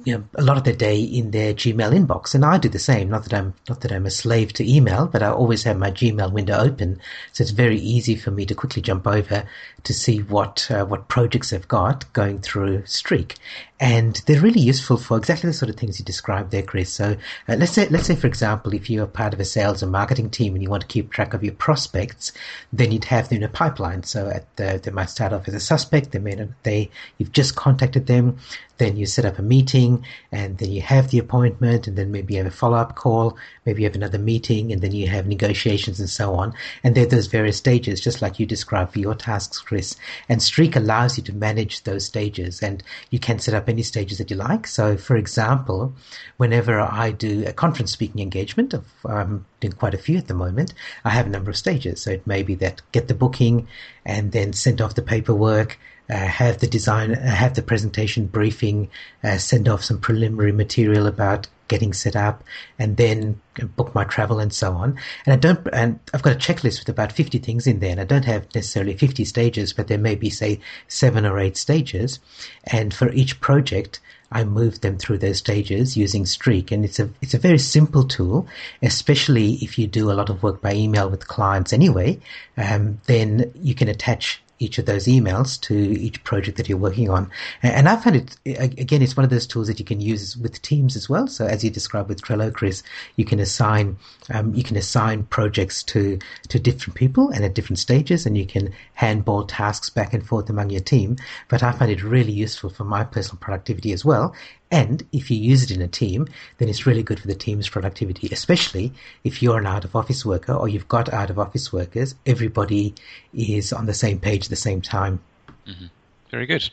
you 0.04 0.16
know, 0.16 0.24
a 0.36 0.42
lot 0.42 0.56
of 0.56 0.64
their 0.64 0.74
day 0.74 1.00
in 1.00 1.32
their 1.32 1.52
Gmail 1.52 1.92
inbox, 1.92 2.34
and 2.34 2.44
I 2.44 2.58
do 2.58 2.68
the 2.68 2.78
same. 2.78 3.10
Not 3.10 3.24
that 3.24 3.34
I'm 3.34 3.54
not 3.68 3.80
that 3.80 3.92
I'm 3.92 4.06
a 4.06 4.10
slave 4.10 4.52
to 4.54 4.70
email, 4.70 5.06
but 5.06 5.22
I 5.22 5.30
always 5.30 5.64
have 5.64 5.76
my 5.76 5.90
Gmail 5.90 6.32
window 6.32 6.56
open, 6.56 7.00
so 7.32 7.42
it's 7.42 7.50
very 7.50 7.78
easy 7.78 8.14
for 8.14 8.30
me 8.30 8.46
to 8.46 8.54
quickly 8.54 8.80
jump 8.80 9.06
over 9.06 9.44
to 9.82 9.94
see 9.94 10.18
what 10.18 10.68
uh, 10.70 10.84
what 10.84 11.08
projects 11.08 11.52
I've 11.52 11.68
got 11.68 12.12
going 12.12 12.40
through 12.40 12.86
Streak, 12.86 13.36
and 13.80 14.22
they're 14.26 14.40
really 14.40 14.60
useful 14.60 14.98
for 14.98 15.16
exactly 15.16 15.50
the 15.50 15.54
sort 15.54 15.70
of 15.70 15.76
things 15.76 15.98
you 15.98 16.04
described 16.04 16.52
there, 16.52 16.62
Chris. 16.62 16.92
So 16.92 17.16
uh, 17.48 17.56
let's 17.56 17.72
say 17.72 17.88
let's 17.88 18.06
say 18.06 18.14
for 18.14 18.28
example, 18.28 18.74
if 18.74 18.88
you're 18.88 19.06
part 19.06 19.34
of 19.34 19.40
a 19.40 19.44
sales 19.44 19.82
and 19.82 19.90
marketing 19.90 20.30
team 20.30 20.54
and 20.54 20.62
you 20.62 20.70
want 20.70 20.82
to 20.82 20.88
keep 20.88 21.10
track 21.10 21.34
of 21.34 21.42
your 21.42 21.54
prospects, 21.54 22.32
then 22.72 22.92
you'd 22.92 23.06
have 23.06 23.28
them 23.28 23.38
in 23.38 23.44
a 23.44 23.48
pipeline. 23.48 24.04
So 24.04 24.28
at 24.28 24.56
the, 24.56 24.80
they 24.82 24.92
might 24.92 25.10
start 25.10 25.32
off 25.32 25.48
as 25.48 25.54
a 25.54 25.60
suspect. 25.60 26.12
They 26.12 26.20
may 26.20 26.34
not, 26.34 26.48
they 26.62 26.90
you've 27.18 27.32
just 27.32 27.56
contacted 27.56 28.06
them 28.06 28.38
then 28.78 28.96
you 28.96 29.06
set 29.06 29.24
up 29.24 29.38
a 29.38 29.42
meeting 29.42 30.04
and 30.32 30.58
then 30.58 30.70
you 30.70 30.80
have 30.80 31.10
the 31.10 31.18
appointment 31.18 31.86
and 31.86 31.96
then 31.96 32.10
maybe 32.10 32.34
you 32.34 32.38
have 32.38 32.52
a 32.52 32.56
follow-up 32.56 32.94
call 32.94 33.36
maybe 33.66 33.82
you 33.82 33.88
have 33.88 33.96
another 33.96 34.18
meeting 34.18 34.72
and 34.72 34.80
then 34.80 34.92
you 34.92 35.06
have 35.06 35.26
negotiations 35.26 36.00
and 36.00 36.08
so 36.08 36.34
on. 36.34 36.54
And 36.82 36.94
there 36.94 37.04
are 37.04 37.08
those 37.08 37.26
various 37.26 37.56
stages 37.56 38.00
just 38.00 38.22
like 38.22 38.38
you 38.38 38.46
described 38.46 38.92
for 38.92 38.98
your 38.98 39.14
tasks 39.14 39.60
chris. 39.60 39.96
And 40.28 40.42
streak 40.42 40.74
allows 40.74 41.18
you 41.18 41.24
to 41.24 41.32
manage 41.34 41.82
those 41.82 42.06
stages 42.06 42.62
and 42.62 42.82
you 43.10 43.18
can 43.18 43.38
set 43.38 43.54
up 43.54 43.68
any 43.68 43.82
stages 43.82 44.18
that 44.18 44.30
you 44.30 44.36
like. 44.36 44.66
So 44.66 44.96
for 44.96 45.16
example 45.16 45.94
whenever 46.36 46.80
i 46.80 47.10
do 47.10 47.44
a 47.46 47.52
conference 47.52 47.92
speaking 47.92 48.20
engagement 48.22 48.72
of 48.72 48.84
um, 49.04 49.44
doing 49.60 49.72
quite 49.72 49.94
a 49.94 49.98
few 49.98 50.16
at 50.16 50.28
the 50.28 50.34
moment 50.34 50.72
i 51.04 51.10
have 51.10 51.26
a 51.26 51.30
number 51.30 51.50
of 51.50 51.56
stages. 51.56 52.00
So 52.02 52.10
it 52.10 52.26
may 52.26 52.42
be 52.42 52.54
that 52.56 52.80
get 52.92 53.08
the 53.08 53.14
booking 53.14 53.66
and 54.04 54.32
then 54.32 54.52
send 54.52 54.80
off 54.80 54.94
the 54.94 55.02
paperwork 55.02 55.78
have 56.14 56.58
the 56.58 56.66
design, 56.66 57.14
uh, 57.14 57.30
have 57.30 57.54
the 57.54 57.62
presentation 57.62 58.26
briefing, 58.26 58.90
uh, 59.22 59.38
send 59.38 59.68
off 59.68 59.84
some 59.84 60.00
preliminary 60.00 60.52
material 60.52 61.06
about 61.06 61.46
getting 61.68 61.92
set 61.92 62.16
up, 62.16 62.42
and 62.78 62.96
then 62.96 63.38
book 63.76 63.94
my 63.94 64.04
travel 64.04 64.38
and 64.40 64.52
so 64.52 64.72
on. 64.72 64.98
And 65.26 65.34
I 65.34 65.36
don't, 65.36 65.68
and 65.72 66.00
I've 66.14 66.22
got 66.22 66.32
a 66.32 66.38
checklist 66.38 66.78
with 66.78 66.88
about 66.88 67.12
50 67.12 67.38
things 67.38 67.66
in 67.66 67.80
there, 67.80 67.90
and 67.90 68.00
I 68.00 68.04
don't 68.04 68.24
have 68.24 68.46
necessarily 68.54 68.96
50 68.96 69.24
stages, 69.26 69.74
but 69.74 69.88
there 69.88 69.98
may 69.98 70.14
be, 70.14 70.30
say, 70.30 70.60
seven 70.88 71.26
or 71.26 71.38
eight 71.38 71.58
stages. 71.58 72.20
And 72.64 72.94
for 72.94 73.12
each 73.12 73.40
project, 73.40 74.00
I 74.30 74.44
move 74.44 74.80
them 74.80 74.98
through 74.98 75.18
those 75.18 75.38
stages 75.38 75.96
using 75.96 76.26
Streak, 76.26 76.70
and 76.70 76.84
it's 76.84 76.98
a 76.98 77.08
it's 77.22 77.32
a 77.32 77.38
very 77.38 77.58
simple 77.58 78.04
tool, 78.04 78.46
especially 78.82 79.54
if 79.62 79.78
you 79.78 79.86
do 79.86 80.10
a 80.10 80.12
lot 80.12 80.28
of 80.28 80.42
work 80.42 80.60
by 80.60 80.74
email 80.74 81.08
with 81.08 81.28
clients 81.28 81.72
anyway. 81.72 82.20
Um, 82.56 83.00
then 83.06 83.50
you 83.54 83.74
can 83.74 83.88
attach 83.88 84.42
each 84.58 84.78
of 84.78 84.86
those 84.86 85.06
emails 85.06 85.60
to 85.62 85.74
each 85.74 86.22
project 86.24 86.56
that 86.56 86.68
you're 86.68 86.78
working 86.78 87.08
on. 87.10 87.30
And 87.62 87.88
I 87.88 87.96
find 87.96 88.16
it, 88.16 88.36
again, 88.44 89.02
it's 89.02 89.16
one 89.16 89.24
of 89.24 89.30
those 89.30 89.46
tools 89.46 89.68
that 89.68 89.78
you 89.78 89.84
can 89.84 90.00
use 90.00 90.36
with 90.36 90.60
teams 90.62 90.96
as 90.96 91.08
well. 91.08 91.26
So 91.26 91.46
as 91.46 91.62
you 91.62 91.70
described 91.70 92.08
with 92.08 92.22
Trello, 92.22 92.52
Chris, 92.52 92.82
you 93.16 93.24
can 93.24 93.38
assign, 93.38 93.96
um, 94.30 94.54
you 94.54 94.64
can 94.64 94.76
assign 94.76 95.24
projects 95.24 95.82
to, 95.84 96.18
to 96.48 96.58
different 96.58 96.96
people 96.96 97.30
and 97.30 97.44
at 97.44 97.54
different 97.54 97.78
stages 97.78 98.26
and 98.26 98.36
you 98.36 98.46
can 98.46 98.72
handball 98.94 99.44
tasks 99.44 99.90
back 99.90 100.12
and 100.12 100.26
forth 100.26 100.50
among 100.50 100.70
your 100.70 100.80
team. 100.80 101.16
But 101.48 101.62
I 101.62 101.72
find 101.72 101.90
it 101.90 102.02
really 102.02 102.32
useful 102.32 102.70
for 102.70 102.84
my 102.84 103.04
personal 103.04 103.38
productivity 103.38 103.92
as 103.92 104.04
well. 104.04 104.34
And 104.70 105.06
if 105.12 105.30
you 105.30 105.38
use 105.38 105.62
it 105.62 105.70
in 105.70 105.80
a 105.80 105.88
team, 105.88 106.28
then 106.58 106.68
it's 106.68 106.86
really 106.86 107.02
good 107.02 107.20
for 107.20 107.26
the 107.26 107.34
team's 107.34 107.68
productivity, 107.68 108.28
especially 108.30 108.92
if 109.24 109.42
you're 109.42 109.58
an 109.58 109.66
out 109.66 109.84
of 109.84 109.96
office 109.96 110.26
worker 110.26 110.52
or 110.52 110.68
you've 110.68 110.88
got 110.88 111.12
out 111.12 111.30
of 111.30 111.38
office 111.38 111.72
workers. 111.72 112.14
Everybody 112.26 112.94
is 113.32 113.72
on 113.72 113.86
the 113.86 113.94
same 113.94 114.20
page 114.20 114.44
at 114.44 114.50
the 114.50 114.56
same 114.56 114.82
time. 114.82 115.20
Mm-hmm. 115.66 115.86
Very 116.30 116.46
good. 116.46 116.68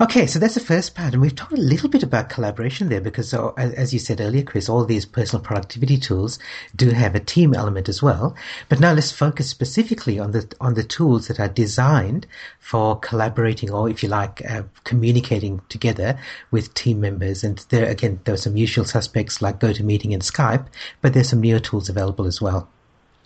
Okay, 0.00 0.26
so 0.26 0.40
that's 0.40 0.54
the 0.54 0.60
first 0.60 0.96
part, 0.96 1.12
and 1.12 1.22
we've 1.22 1.36
talked 1.36 1.52
a 1.52 1.56
little 1.56 1.88
bit 1.88 2.02
about 2.02 2.28
collaboration 2.28 2.88
there 2.88 3.00
because, 3.00 3.32
uh, 3.32 3.52
as 3.56 3.92
you 3.92 4.00
said 4.00 4.20
earlier, 4.20 4.42
Chris, 4.42 4.68
all 4.68 4.84
these 4.84 5.06
personal 5.06 5.40
productivity 5.40 5.96
tools 5.96 6.40
do 6.74 6.90
have 6.90 7.14
a 7.14 7.20
team 7.20 7.54
element 7.54 7.88
as 7.88 8.02
well. 8.02 8.34
But 8.68 8.80
now 8.80 8.92
let's 8.92 9.12
focus 9.12 9.48
specifically 9.48 10.18
on 10.18 10.32
the 10.32 10.52
on 10.60 10.74
the 10.74 10.82
tools 10.82 11.28
that 11.28 11.38
are 11.38 11.48
designed 11.48 12.26
for 12.58 12.98
collaborating, 12.98 13.70
or 13.70 13.88
if 13.88 14.02
you 14.02 14.08
like, 14.08 14.42
uh, 14.50 14.64
communicating 14.82 15.62
together 15.68 16.18
with 16.50 16.74
team 16.74 17.00
members. 17.00 17.44
And 17.44 17.58
there 17.68 17.88
again, 17.88 18.18
there 18.24 18.34
are 18.34 18.36
some 18.36 18.56
usual 18.56 18.84
suspects 18.84 19.40
like 19.40 19.60
GoToMeeting 19.60 20.12
and 20.12 20.22
Skype, 20.22 20.66
but 21.02 21.14
there's 21.14 21.28
some 21.28 21.40
newer 21.40 21.60
tools 21.60 21.88
available 21.88 22.26
as 22.26 22.42
well. 22.42 22.68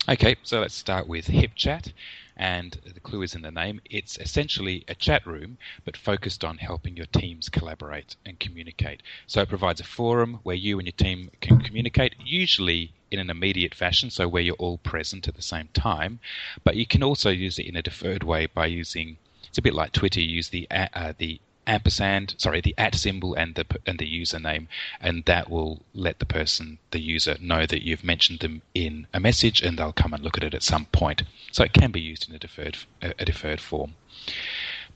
Okay, 0.07 0.35
so 0.43 0.59
let's 0.59 0.75
start 0.75 1.07
with 1.07 1.29
HipChat 1.29 1.93
and 2.39 2.79
the 2.85 3.01
clue 3.01 3.21
is 3.21 3.35
in 3.35 3.41
the 3.41 3.51
name. 3.51 3.81
It's 3.89 4.17
essentially 4.17 4.85
a 4.87 4.95
chat 4.95 5.27
room, 5.27 5.57
but 5.83 5.97
focused 5.97 6.45
on 6.45 6.57
helping 6.57 6.95
your 6.95 7.05
teams 7.07 7.49
collaborate 7.49 8.15
and 8.25 8.39
communicate. 8.39 9.03
So 9.27 9.41
it 9.41 9.49
provides 9.49 9.81
a 9.81 9.83
forum 9.83 10.39
where 10.43 10.55
you 10.55 10.79
and 10.79 10.87
your 10.87 10.93
team 10.93 11.31
can 11.41 11.59
communicate, 11.59 12.15
usually 12.23 12.93
in 13.11 13.19
an 13.19 13.29
immediate 13.29 13.75
fashion, 13.75 14.09
so 14.09 14.27
where 14.29 14.41
you're 14.41 14.55
all 14.55 14.77
present 14.77 15.27
at 15.27 15.35
the 15.35 15.41
same 15.41 15.67
time. 15.73 16.21
But 16.63 16.77
you 16.77 16.85
can 16.85 17.03
also 17.03 17.29
use 17.29 17.59
it 17.59 17.65
in 17.65 17.75
a 17.75 17.81
deferred 17.81 18.23
way 18.23 18.45
by 18.45 18.67
using. 18.67 19.17
It's 19.49 19.57
a 19.57 19.61
bit 19.61 19.73
like 19.73 19.91
Twitter. 19.91 20.21
You 20.21 20.37
use 20.37 20.49
the 20.49 20.65
uh, 20.71 21.13
the 21.17 21.41
ampersand, 21.69 22.35
sorry, 22.37 22.59
the 22.61 22.75
at 22.77 22.95
symbol 22.95 23.35
and 23.35 23.55
the 23.55 23.65
and 23.85 23.99
the 23.99 24.21
username, 24.21 24.67
and 24.99 25.23
that 25.25 25.49
will 25.49 25.83
let 25.93 26.19
the 26.19 26.25
person, 26.25 26.79
the 26.91 26.99
user, 26.99 27.37
know 27.39 27.65
that 27.65 27.85
you've 27.85 28.03
mentioned 28.03 28.39
them 28.39 28.61
in 28.73 29.07
a 29.13 29.19
message, 29.19 29.61
and 29.61 29.77
they'll 29.77 29.93
come 29.93 30.13
and 30.13 30.23
look 30.23 30.37
at 30.37 30.43
it 30.43 30.53
at 30.53 30.63
some 30.63 30.85
point. 30.85 31.23
So 31.51 31.63
it 31.63 31.73
can 31.73 31.91
be 31.91 32.01
used 32.01 32.27
in 32.27 32.35
a 32.35 32.39
deferred 32.39 32.77
a 33.01 33.25
deferred 33.25 33.61
form. 33.61 33.93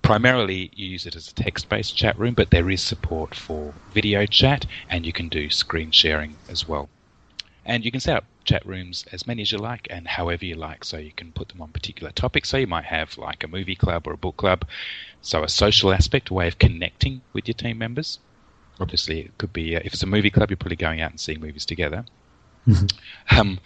Primarily, 0.01 0.69
you 0.75 0.87
use 0.87 1.05
it 1.05 1.15
as 1.15 1.29
a 1.29 1.33
text-based 1.33 1.95
chat 1.95 2.19
room, 2.19 2.33
but 2.33 2.49
there 2.49 2.69
is 2.69 2.81
support 2.81 3.33
for 3.33 3.73
video 3.93 4.25
chat, 4.25 4.65
and 4.89 5.05
you 5.05 5.13
can 5.13 5.29
do 5.29 5.49
screen 5.49 5.91
sharing 5.91 6.35
as 6.49 6.67
well. 6.67 6.89
And 7.65 7.85
you 7.85 7.91
can 7.91 7.99
set 7.99 8.17
up 8.17 8.25
chat 8.43 8.65
rooms 8.65 9.05
as 9.11 9.25
many 9.25 9.41
as 9.41 9.51
you 9.51 9.57
like 9.57 9.87
and 9.89 10.07
however 10.07 10.45
you 10.45 10.55
like. 10.55 10.83
So 10.83 10.97
you 10.97 11.11
can 11.13 11.31
put 11.31 11.49
them 11.49 11.61
on 11.61 11.71
particular 11.71 12.11
topics. 12.11 12.49
So 12.49 12.57
you 12.57 12.67
might 12.67 12.85
have 12.85 13.17
like 13.17 13.43
a 13.43 13.47
movie 13.47 13.75
club 13.75 14.05
or 14.05 14.13
a 14.13 14.17
book 14.17 14.37
club. 14.37 14.65
So 15.21 15.43
a 15.43 15.49
social 15.49 15.93
aspect, 15.93 16.29
a 16.29 16.33
way 16.33 16.47
of 16.47 16.59
connecting 16.59 17.21
with 17.31 17.47
your 17.47 17.53
team 17.53 17.77
members. 17.77 18.19
Obviously, 18.79 19.21
it 19.21 19.37
could 19.37 19.53
be 19.53 19.75
uh, 19.75 19.81
if 19.83 19.93
it's 19.93 20.03
a 20.03 20.07
movie 20.07 20.29
club, 20.29 20.49
you're 20.49 20.57
probably 20.57 20.75
going 20.75 20.99
out 21.01 21.11
and 21.11 21.19
seeing 21.19 21.39
movies 21.39 21.65
together. 21.65 22.05
Mm-hmm. 22.67 23.39
Um, 23.39 23.59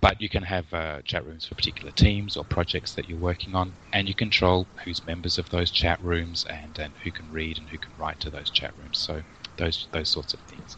but 0.00 0.20
you 0.20 0.28
can 0.28 0.42
have 0.42 0.72
uh, 0.74 1.00
chat 1.02 1.24
rooms 1.24 1.46
for 1.46 1.54
particular 1.54 1.92
teams 1.92 2.36
or 2.36 2.44
projects 2.44 2.94
that 2.94 3.08
you're 3.08 3.18
working 3.18 3.54
on, 3.54 3.72
and 3.92 4.08
you 4.08 4.14
control 4.14 4.66
who's 4.84 5.04
members 5.06 5.38
of 5.38 5.48
those 5.50 5.70
chat 5.70 6.02
rooms 6.02 6.44
and, 6.50 6.78
and 6.78 6.92
who 7.02 7.10
can 7.10 7.30
read 7.30 7.58
and 7.58 7.68
who 7.68 7.78
can 7.78 7.92
write 7.96 8.20
to 8.20 8.30
those 8.30 8.50
chat 8.50 8.72
rooms. 8.76 8.98
So 8.98 9.22
those 9.56 9.88
those 9.92 10.10
sorts 10.10 10.34
of 10.34 10.40
things 10.40 10.76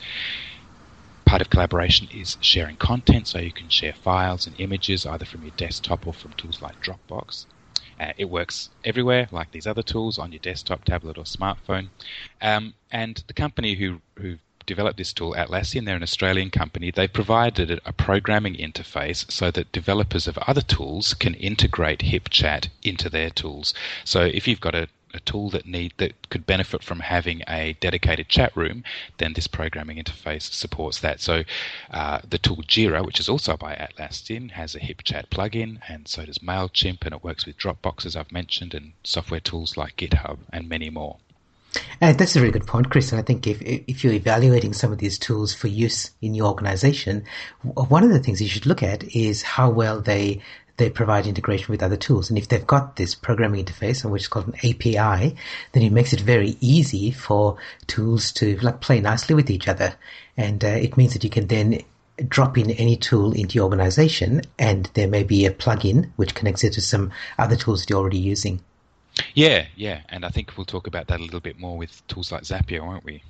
part 1.28 1.42
of 1.42 1.50
collaboration 1.50 2.08
is 2.10 2.38
sharing 2.40 2.76
content, 2.76 3.28
so 3.28 3.38
you 3.38 3.52
can 3.52 3.68
share 3.68 3.92
files 3.92 4.46
and 4.46 4.58
images 4.58 5.04
either 5.04 5.26
from 5.26 5.42
your 5.42 5.52
desktop 5.58 6.06
or 6.06 6.14
from 6.14 6.32
tools 6.32 6.62
like 6.62 6.82
Dropbox. 6.82 7.44
Uh, 8.00 8.12
it 8.16 8.30
works 8.30 8.70
everywhere, 8.82 9.28
like 9.30 9.50
these 9.50 9.66
other 9.66 9.82
tools, 9.82 10.18
on 10.18 10.32
your 10.32 10.38
desktop, 10.38 10.84
tablet, 10.84 11.18
or 11.18 11.24
smartphone. 11.24 11.88
Um, 12.40 12.72
and 12.90 13.22
the 13.26 13.34
company 13.34 13.74
who, 13.74 14.00
who 14.16 14.38
developed 14.64 14.96
this 14.96 15.12
tool, 15.12 15.34
Atlassian, 15.34 15.84
they're 15.84 15.96
an 15.96 16.02
Australian 16.02 16.50
company. 16.50 16.90
They 16.90 17.08
provided 17.08 17.78
a 17.84 17.92
programming 17.92 18.54
interface 18.54 19.30
so 19.30 19.50
that 19.50 19.70
developers 19.70 20.28
of 20.28 20.38
other 20.38 20.62
tools 20.62 21.12
can 21.12 21.34
integrate 21.34 22.00
HipChat 22.00 22.68
into 22.82 23.10
their 23.10 23.28
tools. 23.28 23.74
So 24.04 24.22
if 24.22 24.48
you've 24.48 24.62
got 24.62 24.74
a 24.74 24.88
a 25.14 25.20
tool 25.20 25.50
that 25.50 25.66
need 25.66 25.92
that 25.98 26.28
could 26.30 26.46
benefit 26.46 26.82
from 26.82 27.00
having 27.00 27.42
a 27.48 27.76
dedicated 27.80 28.28
chat 28.28 28.56
room, 28.56 28.84
then 29.18 29.32
this 29.32 29.46
programming 29.46 30.02
interface 30.02 30.42
supports 30.52 31.00
that. 31.00 31.20
So 31.20 31.44
uh, 31.90 32.20
the 32.28 32.38
tool 32.38 32.56
Jira, 32.56 33.04
which 33.04 33.20
is 33.20 33.28
also 33.28 33.56
by 33.56 33.74
Atlassian, 33.74 34.50
has 34.52 34.74
a 34.74 34.80
HipChat 34.80 35.28
plugin, 35.28 35.78
and 35.88 36.06
so 36.08 36.24
does 36.24 36.38
Mailchimp, 36.38 37.04
and 37.04 37.14
it 37.14 37.24
works 37.24 37.46
with 37.46 37.58
Dropbox 37.58 38.06
as 38.06 38.16
I've 38.16 38.32
mentioned, 38.32 38.74
and 38.74 38.92
software 39.04 39.40
tools 39.40 39.76
like 39.76 39.96
GitHub 39.96 40.38
and 40.52 40.68
many 40.68 40.90
more. 40.90 41.16
Uh, 42.00 42.12
that's 42.12 42.36
a 42.36 42.40
very 42.40 42.50
good 42.50 42.66
point, 42.66 42.90
Chris. 42.90 43.12
And 43.12 43.20
I 43.20 43.22
think 43.22 43.46
if 43.46 43.60
if 43.60 44.02
you're 44.02 44.12
evaluating 44.12 44.72
some 44.72 44.92
of 44.92 44.98
these 44.98 45.18
tools 45.18 45.54
for 45.54 45.68
use 45.68 46.10
in 46.22 46.34
your 46.34 46.46
organization, 46.46 47.24
one 47.62 48.04
of 48.04 48.10
the 48.10 48.20
things 48.20 48.40
you 48.40 48.48
should 48.48 48.66
look 48.66 48.82
at 48.82 49.04
is 49.14 49.42
how 49.42 49.70
well 49.70 50.00
they 50.00 50.40
they 50.78 50.88
provide 50.88 51.26
integration 51.26 51.70
with 51.70 51.82
other 51.82 51.96
tools. 51.96 52.30
And 52.30 52.38
if 52.38 52.48
they've 52.48 52.66
got 52.66 52.96
this 52.96 53.14
programming 53.14 53.64
interface, 53.64 54.08
which 54.08 54.22
is 54.22 54.28
called 54.28 54.48
an 54.48 54.54
API, 54.56 55.36
then 55.72 55.82
it 55.82 55.92
makes 55.92 56.12
it 56.12 56.20
very 56.20 56.56
easy 56.60 57.10
for 57.10 57.58
tools 57.86 58.32
to 58.32 58.56
like 58.58 58.80
play 58.80 59.00
nicely 59.00 59.34
with 59.34 59.50
each 59.50 59.68
other. 59.68 59.94
And 60.36 60.64
uh, 60.64 60.68
it 60.68 60.96
means 60.96 61.12
that 61.12 61.24
you 61.24 61.30
can 61.30 61.48
then 61.48 61.82
drop 62.26 62.56
in 62.58 62.70
any 62.72 62.96
tool 62.96 63.32
into 63.32 63.56
your 63.56 63.64
organization, 63.64 64.42
and 64.58 64.88
there 64.94 65.08
may 65.08 65.22
be 65.22 65.46
a 65.46 65.52
plugin 65.52 66.10
which 66.16 66.34
connects 66.34 66.64
it 66.64 66.72
to 66.72 66.80
some 66.80 67.12
other 67.38 67.56
tools 67.56 67.82
that 67.82 67.90
you're 67.90 67.98
already 67.98 68.18
using. 68.18 68.60
Yeah, 69.34 69.66
yeah, 69.76 70.02
and 70.08 70.24
I 70.24 70.28
think 70.28 70.56
we'll 70.56 70.64
talk 70.64 70.86
about 70.86 71.08
that 71.08 71.20
a 71.20 71.22
little 71.22 71.40
bit 71.40 71.58
more 71.58 71.76
with 71.76 72.06
tools 72.06 72.32
like 72.32 72.42
Zapier, 72.42 72.84
won't 72.84 73.04
we? 73.04 73.22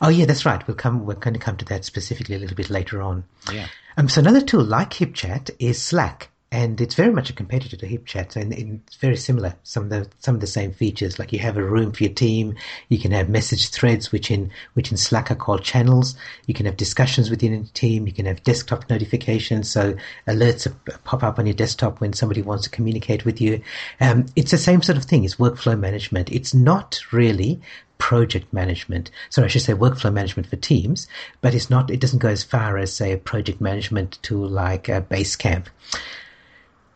Oh 0.00 0.08
yeah, 0.08 0.24
that's 0.24 0.46
right. 0.46 0.66
We'll 0.66 0.76
come. 0.76 1.04
We're 1.04 1.14
going 1.14 1.34
to 1.34 1.40
come 1.40 1.58
to 1.58 1.64
that 1.66 1.84
specifically 1.84 2.36
a 2.36 2.38
little 2.38 2.56
bit 2.56 2.70
later 2.70 3.02
on. 3.02 3.24
Yeah. 3.52 3.68
Um. 3.98 4.08
So 4.08 4.20
another 4.20 4.40
tool 4.40 4.64
like 4.64 4.90
HipChat 4.90 5.50
is 5.58 5.80
Slack 5.82 6.30
and 6.52 6.80
it's 6.80 6.94
very 6.94 7.12
much 7.12 7.28
a 7.28 7.32
competitor 7.32 7.76
to 7.76 7.88
HipChat, 7.88 8.36
and, 8.36 8.52
it's 8.52 8.96
very 8.96 9.16
similar. 9.16 9.56
Some 9.64 9.84
of 9.84 9.90
the 9.90 10.08
some 10.20 10.36
of 10.36 10.40
the 10.40 10.46
same 10.46 10.72
features, 10.72 11.18
like 11.18 11.32
you 11.32 11.40
have 11.40 11.56
a 11.56 11.64
room 11.64 11.92
for 11.92 12.04
your 12.04 12.12
team, 12.12 12.54
you 12.88 12.98
can 12.98 13.10
have 13.10 13.28
message 13.28 13.70
threads, 13.70 14.12
which 14.12 14.30
in 14.30 14.50
which 14.74 14.92
in 14.92 14.96
Slack 14.96 15.30
are 15.30 15.34
called 15.36 15.64
channels. 15.64 16.14
You 16.46 16.54
can 16.54 16.66
have 16.66 16.76
discussions 16.76 17.30
within 17.30 17.52
a 17.52 17.64
team. 17.64 18.06
You 18.06 18.12
can 18.12 18.26
have 18.26 18.44
desktop 18.44 18.88
notifications, 18.88 19.68
so 19.68 19.96
alerts 20.28 20.72
pop 21.02 21.24
up 21.24 21.38
on 21.40 21.46
your 21.46 21.54
desktop 21.54 22.00
when 22.00 22.12
somebody 22.12 22.42
wants 22.42 22.64
to 22.64 22.70
communicate 22.70 23.24
with 23.24 23.40
you. 23.40 23.60
Um, 24.00 24.26
it's 24.36 24.52
the 24.52 24.58
same 24.58 24.82
sort 24.82 24.98
of 24.98 25.04
thing. 25.04 25.24
It's 25.24 25.36
workflow 25.36 25.78
management. 25.78 26.30
It's 26.30 26.54
not 26.54 27.00
really 27.10 27.60
project 27.98 28.52
management. 28.52 29.10
Sorry, 29.30 29.46
I 29.46 29.48
should 29.48 29.62
say 29.62 29.72
workflow 29.72 30.12
management 30.12 30.48
for 30.48 30.56
teams, 30.56 31.08
but 31.40 31.54
it's 31.56 31.70
not. 31.70 31.90
It 31.90 32.00
doesn't 32.00 32.20
go 32.20 32.28
as 32.28 32.44
far 32.44 32.78
as 32.78 32.92
say 32.92 33.10
a 33.10 33.18
project 33.18 33.60
management 33.60 34.20
tool 34.22 34.48
like 34.48 34.88
uh, 34.88 35.00
Basecamp 35.00 35.66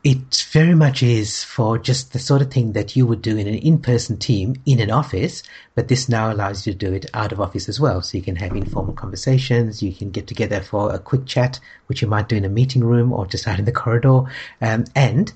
it 0.03 0.47
very 0.51 0.75
much 0.75 1.03
is 1.03 1.45
for 1.45 1.77
just 1.77 2.13
the 2.13 2.19
sort 2.19 2.41
of 2.41 2.51
thing 2.51 2.73
that 2.73 2.97
you 2.97 3.05
would 3.05 3.21
do 3.21 3.37
in 3.37 3.47
an 3.47 3.55
in-person 3.55 4.17
team 4.17 4.57
in 4.65 4.81
an 4.81 4.91
office, 4.91 5.43
but 5.75 5.89
this 5.89 6.09
now 6.09 6.33
allows 6.33 6.67
you 6.67 6.73
to 6.73 6.79
do 6.79 6.93
it 6.95 7.05
out 7.13 7.33
of 7.33 7.41
office 7.41 7.69
as 7.69 7.79
well. 7.79 8.01
So 8.01 8.17
you 8.17 8.25
can 8.25 8.37
have 8.37 8.57
informal 8.57 8.95
conversations, 8.95 9.83
you 9.83 9.93
can 9.93 10.11
get 10.11 10.27
together 10.27 10.63
for 10.63 10.95
a 10.95 10.99
quick 10.99 11.27
chat, 11.27 11.61
which 11.87 12.01
you 12.01 12.09
might 12.09 12.29
do 12.29 12.37
in 12.37 12.47
a 12.47 12.49
meeting 12.49 12.83
room 12.83 13.13
or 13.13 13.27
just 13.27 13.47
out 13.47 13.59
in 13.59 13.67
the 13.67 13.73
corridor, 13.73 14.23
um, 14.63 14.87
and 14.95 15.33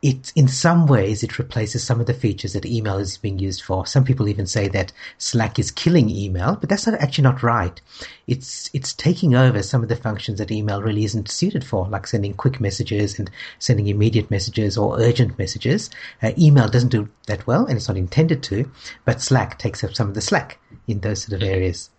in 0.00 0.46
some 0.46 0.86
ways 0.86 1.24
it 1.24 1.38
replaces 1.38 1.82
some 1.82 1.98
of 1.98 2.06
the 2.06 2.14
features 2.14 2.52
that 2.52 2.64
email 2.64 2.98
is 2.98 3.18
being 3.18 3.38
used 3.40 3.62
for. 3.62 3.84
Some 3.84 4.04
people 4.04 4.28
even 4.28 4.46
say 4.46 4.68
that 4.68 4.92
Slack 5.18 5.58
is 5.58 5.72
killing 5.72 6.08
email, 6.08 6.54
but 6.54 6.68
that's 6.68 6.86
not, 6.86 7.00
actually 7.00 7.24
not 7.24 7.42
right. 7.42 7.80
It's 8.28 8.70
it's 8.72 8.92
taking 8.92 9.34
over 9.34 9.60
some 9.60 9.82
of 9.82 9.88
the 9.88 9.96
functions 9.96 10.38
that 10.38 10.52
email 10.52 10.82
really 10.82 11.04
isn't 11.04 11.28
suited 11.28 11.64
for, 11.64 11.88
like 11.88 12.06
sending 12.06 12.34
quick 12.34 12.60
messages 12.60 13.18
and 13.18 13.28
sending 13.58 13.88
immediate 13.88 14.30
messages 14.30 14.78
or 14.78 15.00
urgent 15.00 15.36
messages. 15.36 15.90
Uh, 16.22 16.30
email 16.38 16.68
doesn't 16.68 16.90
do 16.90 17.08
that 17.26 17.46
well, 17.48 17.66
and 17.66 17.76
it's 17.76 17.88
not 17.88 17.96
intended 17.96 18.42
to, 18.44 18.70
but 19.04 19.20
Slack 19.20 19.58
takes 19.58 19.82
up 19.82 19.94
some 19.94 20.08
of 20.08 20.14
the 20.14 20.20
slack 20.20 20.60
in 20.86 21.00
those 21.00 21.22
sort 21.22 21.32
of 21.34 21.40
mm-hmm. 21.40 21.54
areas. 21.54 21.90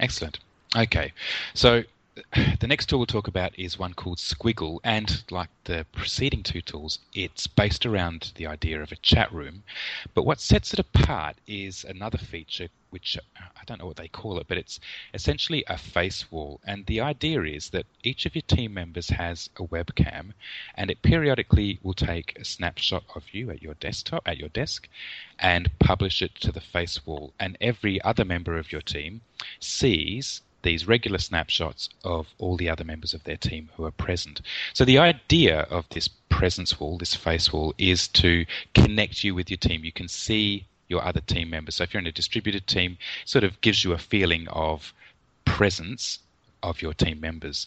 Excellent. 0.00 0.38
Okay, 0.74 1.12
so 1.52 1.82
the 2.60 2.66
next 2.66 2.90
tool 2.90 2.98
we'll 2.98 3.06
talk 3.06 3.26
about 3.26 3.58
is 3.58 3.78
one 3.78 3.94
called 3.94 4.18
Sqwiggle, 4.18 4.80
and 4.84 5.24
like 5.30 5.48
the 5.64 5.86
preceding 5.92 6.42
two 6.42 6.60
tools, 6.60 6.98
it's 7.14 7.46
based 7.46 7.86
around 7.86 8.32
the 8.34 8.46
idea 8.46 8.82
of 8.82 8.92
a 8.92 8.96
chat 8.96 9.32
room. 9.32 9.62
But 10.12 10.26
what 10.26 10.38
sets 10.38 10.74
it 10.74 10.78
apart 10.78 11.36
is 11.46 11.84
another 11.84 12.18
feature, 12.18 12.68
which 12.90 13.16
uh, 13.16 13.44
I 13.58 13.64
don't 13.64 13.78
know 13.78 13.86
what 13.86 13.96
they 13.96 14.08
call 14.08 14.38
it, 14.38 14.46
but 14.46 14.58
it's 14.58 14.78
essentially 15.14 15.64
a 15.68 15.78
face 15.78 16.30
wall. 16.30 16.60
And 16.66 16.84
the 16.84 17.00
idea 17.00 17.44
is 17.44 17.70
that 17.70 17.86
each 18.02 18.26
of 18.26 18.34
your 18.34 18.42
team 18.42 18.74
members 18.74 19.08
has 19.08 19.48
a 19.56 19.62
webcam, 19.62 20.34
and 20.74 20.90
it 20.90 21.00
periodically 21.00 21.78
will 21.82 21.94
take 21.94 22.38
a 22.38 22.44
snapshot 22.44 23.04
of 23.14 23.32
you 23.32 23.50
at 23.50 23.62
your 23.62 23.74
desktop, 23.74 24.28
at 24.28 24.36
your 24.36 24.50
desk, 24.50 24.86
and 25.38 25.70
publish 25.78 26.20
it 26.20 26.34
to 26.42 26.52
the 26.52 26.60
face 26.60 27.06
wall. 27.06 27.32
And 27.40 27.56
every 27.58 28.02
other 28.02 28.26
member 28.26 28.58
of 28.58 28.70
your 28.70 28.82
team 28.82 29.22
sees 29.60 30.42
these 30.62 30.86
regular 30.86 31.18
snapshots 31.18 31.88
of 32.04 32.28
all 32.38 32.56
the 32.56 32.68
other 32.68 32.84
members 32.84 33.14
of 33.14 33.24
their 33.24 33.36
team 33.36 33.70
who 33.76 33.84
are 33.84 33.90
present. 33.90 34.40
So 34.72 34.84
the 34.84 34.98
idea 34.98 35.60
of 35.70 35.88
this 35.90 36.08
presence 36.28 36.78
wall, 36.78 36.98
this 36.98 37.14
face 37.14 37.52
wall, 37.52 37.74
is 37.78 38.08
to 38.08 38.46
connect 38.74 39.24
you 39.24 39.34
with 39.34 39.50
your 39.50 39.58
team. 39.58 39.84
You 39.84 39.92
can 39.92 40.08
see 40.08 40.66
your 40.88 41.04
other 41.04 41.20
team 41.20 41.50
members. 41.50 41.76
So 41.76 41.84
if 41.84 41.92
you're 41.92 42.00
in 42.00 42.06
a 42.06 42.12
distributed 42.12 42.66
team, 42.66 42.98
sort 43.24 43.44
of 43.44 43.60
gives 43.60 43.84
you 43.84 43.92
a 43.92 43.98
feeling 43.98 44.46
of 44.48 44.92
presence 45.44 46.20
of 46.62 46.80
your 46.80 46.94
team 46.94 47.20
members. 47.20 47.66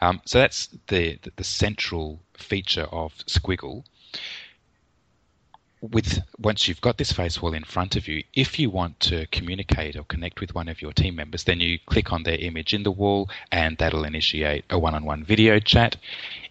Um, 0.00 0.20
so 0.24 0.38
that's 0.38 0.68
the, 0.86 1.18
the, 1.22 1.32
the 1.36 1.44
central 1.44 2.20
feature 2.34 2.88
of 2.92 3.14
Sqwiggle. 3.26 3.84
With 5.80 6.20
once 6.38 6.68
you've 6.68 6.80
got 6.80 6.98
this 6.98 7.12
face 7.12 7.40
wall 7.40 7.54
in 7.54 7.64
front 7.64 7.96
of 7.96 8.06
you, 8.06 8.22
if 8.34 8.58
you 8.58 8.68
want 8.70 9.00
to 9.00 9.26
communicate 9.26 9.96
or 9.96 10.04
connect 10.04 10.40
with 10.40 10.54
one 10.54 10.68
of 10.68 10.82
your 10.82 10.92
team 10.92 11.16
members, 11.16 11.44
then 11.44 11.60
you 11.60 11.78
click 11.86 12.12
on 12.12 12.22
their 12.22 12.38
image 12.38 12.74
in 12.74 12.82
the 12.82 12.90
wall, 12.90 13.30
and 13.50 13.78
that'll 13.78 14.04
initiate 14.04 14.64
a 14.70 14.78
one-on-one 14.78 15.24
video 15.24 15.58
chat. 15.58 15.96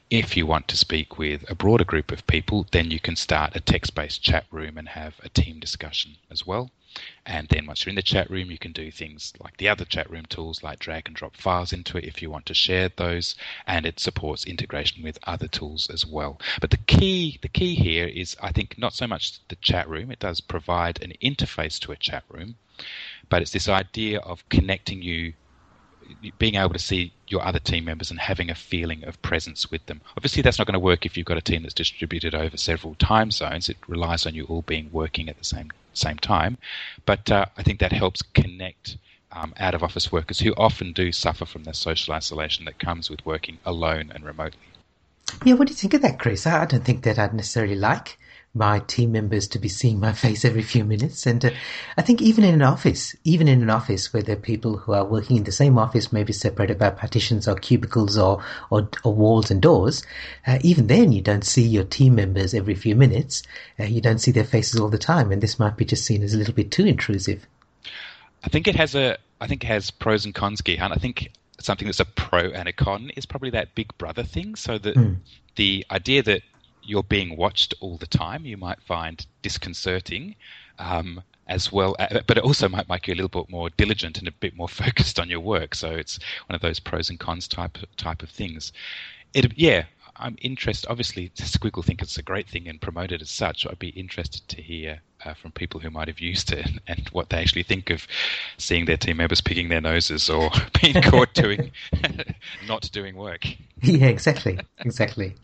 If 0.10 0.36
you 0.36 0.48
want 0.48 0.68
to 0.70 0.78
speak 0.78 1.20
with 1.20 1.48
a 1.50 1.56
broader 1.56 1.84
group 1.84 2.12
of 2.12 2.26
people, 2.26 2.66
then 2.72 2.90
you 2.90 3.00
can 3.00 3.16
start 3.16 3.56
a 3.56 3.60
text-based 3.60 4.24
chat 4.24 4.46
room 4.52 4.78
and 4.78 4.90
have 4.90 5.16
a 5.24 5.30
team 5.30 5.60
discussion 5.60 6.16
as 6.32 6.48
well. 6.48 6.72
And 7.26 7.48
then 7.50 7.66
once 7.68 7.86
you're 7.86 7.92
in 7.92 7.96
the 7.96 8.02
chat 8.02 8.30
room, 8.30 8.50
you 8.50 8.58
can 8.58 8.72
do 8.72 8.90
things 8.90 9.34
like 9.40 9.58
the 9.58 9.70
other 9.70 9.86
chat 9.86 10.10
room 10.10 10.26
tools, 10.26 10.64
like 10.64 10.80
drag 10.80 11.08
and 11.08 11.16
drop 11.16 11.36
files 11.36 11.72
into 11.72 11.98
it 11.98 12.06
if 12.06 12.22
you 12.22 12.30
want 12.30 12.46
to 12.48 12.54
share 12.54 12.90
those. 12.90 13.36
And 13.68 13.86
it 13.86 14.00
supports 14.00 14.46
integration 14.46 15.04
with 15.04 15.20
other 15.26 15.48
tools 15.48 15.90
as 15.90 16.06
well. 16.06 16.40
But 16.60 16.72
the 16.72 16.78
key, 16.78 17.38
the 17.42 17.48
key 17.48 17.76
here 17.76 18.08
is, 18.08 18.36
I 18.42 18.52
think, 18.52 18.78
not 18.78 18.94
so 18.94 19.06
much 19.06 19.40
the 19.50 19.56
chat 19.58 19.88
room. 19.88 20.12
It 20.12 20.20
does 20.20 20.42
provide 20.42 21.02
an 21.02 21.14
interface 21.22 21.80
to 21.82 21.92
a 21.92 21.96
chat 21.96 22.24
room, 22.30 22.56
but 23.30 23.42
it's 23.42 23.52
this 23.52 23.70
idea 23.70 24.20
of 24.20 24.48
connecting 24.50 25.02
you 25.02 25.34
being 26.38 26.56
able 26.56 26.74
to 26.74 26.80
see 26.80 27.14
your 27.28 27.46
other 27.46 27.60
team 27.60 27.86
members 27.86 28.12
and 28.12 28.20
having 28.20 28.50
a 28.50 28.56
feeling 28.56 29.04
of 29.04 29.22
presence 29.22 29.70
with 29.70 29.86
them. 29.86 30.02
Obviously, 30.18 30.42
that's 30.42 30.58
not 30.58 30.68
going 30.68 30.74
to 30.74 30.80
work 30.80 31.06
if 31.06 31.16
you've 31.18 31.26
got 31.26 31.38
a 31.38 31.42
team 31.42 31.64
that's 31.64 31.74
distributed 31.74 32.34
over 32.36 32.58
several 32.58 32.96
time 32.96 33.32
zones. 33.32 33.70
It 33.70 33.78
relies 33.88 34.26
on 34.26 34.36
you 34.36 34.46
all 34.46 34.64
being 34.64 34.90
working 34.92 35.30
at 35.30 35.38
the 35.38 35.44
same 35.44 35.72
same 35.94 36.18
time. 36.18 36.58
But 37.06 37.30
uh, 37.32 37.46
I 37.58 37.64
think 37.64 37.80
that 37.80 37.92
helps 37.92 38.22
connect 38.22 38.98
um, 39.32 39.54
out 39.58 39.76
of 39.76 39.84
office 39.84 40.12
workers 40.12 40.40
who 40.40 40.54
often 40.56 40.94
do 40.94 41.12
suffer 41.12 41.46
from 41.46 41.64
the 41.64 41.74
social 41.74 42.14
isolation 42.14 42.66
that 42.66 42.80
comes 42.80 43.10
with 43.10 43.26
working 43.26 43.60
alone 43.66 44.12
and 44.14 44.24
remotely. 44.24 44.60
Yeah, 45.46 45.54
what 45.54 45.68
do 45.68 45.72
you 45.72 45.78
think 45.78 45.94
of 45.94 46.02
that, 46.02 46.20
Chris? 46.20 46.48
I 46.48 46.66
don't 46.66 46.84
think 46.84 47.04
that 47.04 47.20
I'd 47.20 47.34
necessarily 47.34 47.76
like 47.76 48.18
my 48.54 48.80
team 48.80 49.12
members 49.12 49.48
to 49.48 49.60
be 49.60 49.70
seeing 49.70 50.00
my 50.00 50.12
face 50.12 50.44
every 50.44 50.64
few 50.64 50.84
minutes. 50.84 51.26
And 51.26 51.44
uh, 51.46 51.52
I 51.98 52.02
think 52.02 52.22
even 52.22 52.44
in 52.44 52.56
an 52.56 52.62
office, 52.62 53.16
even 53.24 53.48
in 53.48 53.62
an 53.62 53.70
office 53.70 54.12
where 54.12 54.24
there 54.24 54.36
are 54.36 54.40
people 54.40 54.78
who 54.78 54.94
are 54.94 55.06
working 55.06 55.38
in 55.38 55.44
the 55.44 55.52
same 55.52 55.78
office, 55.78 56.12
maybe 56.12 56.34
separated 56.34 56.80
by 56.80 56.90
partitions 56.90 57.48
or 57.48 57.56
cubicles 57.56 58.18
or, 58.18 58.44
or, 58.70 58.90
or 59.04 59.14
walls 59.14 59.52
and 59.52 59.62
doors, 59.62 60.04
uh, 60.48 60.58
even 60.62 60.88
then 60.88 61.12
you 61.12 61.22
don't 61.22 61.46
see 61.46 61.62
your 61.62 61.84
team 61.84 62.16
members 62.16 62.54
every 62.54 62.76
few 62.76 62.96
minutes. 62.96 63.44
Uh, 63.80 63.84
you 63.84 64.02
don't 64.02 64.20
see 64.20 64.32
their 64.32 64.44
faces 64.44 64.80
all 64.80 64.90
the 64.90 64.98
time. 64.98 65.32
And 65.32 65.42
this 65.42 65.60
might 65.60 65.78
be 65.78 65.86
just 65.86 66.06
seen 66.06 66.24
as 66.24 66.34
a 66.34 66.38
little 66.38 66.56
bit 66.56 66.72
too 66.72 66.86
intrusive. 66.86 67.46
I 68.44 68.50
think 68.50 68.68
it 68.68 68.76
has 68.76 68.96
a, 68.96 69.18
I 69.40 69.48
think 69.48 69.64
it 69.64 69.68
has 69.68 69.92
pros 69.92 70.26
and 70.26 70.34
cons, 70.34 70.62
Gihan. 70.62 70.92
I 70.92 70.96
think 70.96 71.32
something 71.60 71.88
that's 71.88 72.00
a 72.00 72.06
pro 72.06 72.50
and 72.50 72.68
a 72.68 72.74
con 72.74 73.12
is 73.16 73.26
probably 73.26 73.52
that 73.52 73.76
big 73.76 73.96
brother 73.98 74.24
thing. 74.24 74.56
So 74.56 74.78
that 74.80 74.96
mm. 74.96 75.18
the 75.56 75.86
idea 75.92 76.24
that 76.24 76.42
you're 76.84 77.04
being 77.04 77.36
watched 77.38 77.74
all 77.80 77.98
the 77.98 78.08
time, 78.08 78.46
you 78.46 78.58
might 78.58 78.82
find 78.82 79.26
disconcerting. 79.42 80.36
Um, 80.78 81.24
as 81.50 81.72
well, 81.72 81.96
uh, 81.98 82.20
but 82.28 82.38
it 82.38 82.44
also 82.44 82.70
might 82.70 82.88
make 82.88 83.08
you 83.08 83.14
a 83.14 83.20
little 83.20 83.28
bit 83.28 83.50
more 83.50 83.72
diligent 83.72 84.20
and 84.20 84.28
a 84.28 84.32
bit 84.32 84.56
more 84.56 84.70
focused 84.84 85.20
on 85.20 85.30
your 85.30 85.40
work. 85.40 85.74
So 85.74 85.90
it's 85.90 86.20
one 86.46 86.56
of 86.56 86.62
those 86.62 86.80
pros 86.80 87.10
and 87.10 87.20
cons 87.20 87.48
type 87.48 87.78
type 87.98 88.22
of 88.22 88.30
things. 88.30 88.72
It, 89.34 89.58
yeah, 89.58 89.86
I'm 90.16 90.38
interested. 90.42 90.90
Obviously, 90.90 91.30
Sqwiggle 91.30 91.84
think 91.84 92.02
it's 92.02 92.18
a 92.18 92.24
great 92.24 92.48
thing 92.48 92.68
and 92.68 92.80
promote 92.80 93.12
it 93.12 93.22
as 93.22 93.32
such. 93.32 93.66
I'd 93.66 93.80
be 93.80 93.90
interested 93.90 94.48
to 94.48 94.62
hear 94.62 95.02
uh, 95.26 95.34
from 95.34 95.52
people 95.52 95.80
who 95.80 95.90
might 95.90 96.08
have 96.08 96.20
used 96.20 96.52
it 96.52 96.66
and, 96.66 96.82
and, 96.88 97.10
what 97.10 97.30
they 97.30 97.38
actually 97.38 97.64
think 97.64 97.90
of 97.90 98.08
seeing 98.58 98.86
their 98.86 98.98
team 98.98 99.18
members 99.18 99.42
picking 99.42 99.70
their 99.70 99.82
noses 99.82 100.30
or 100.30 100.50
being 100.82 101.02
caught 101.02 101.34
doing 101.34 101.72
not 102.68 102.90
doing 102.92 103.16
work. 103.16 103.46
Yeah, 103.82 104.08
exactly, 104.08 104.60
exactly. 104.80 105.36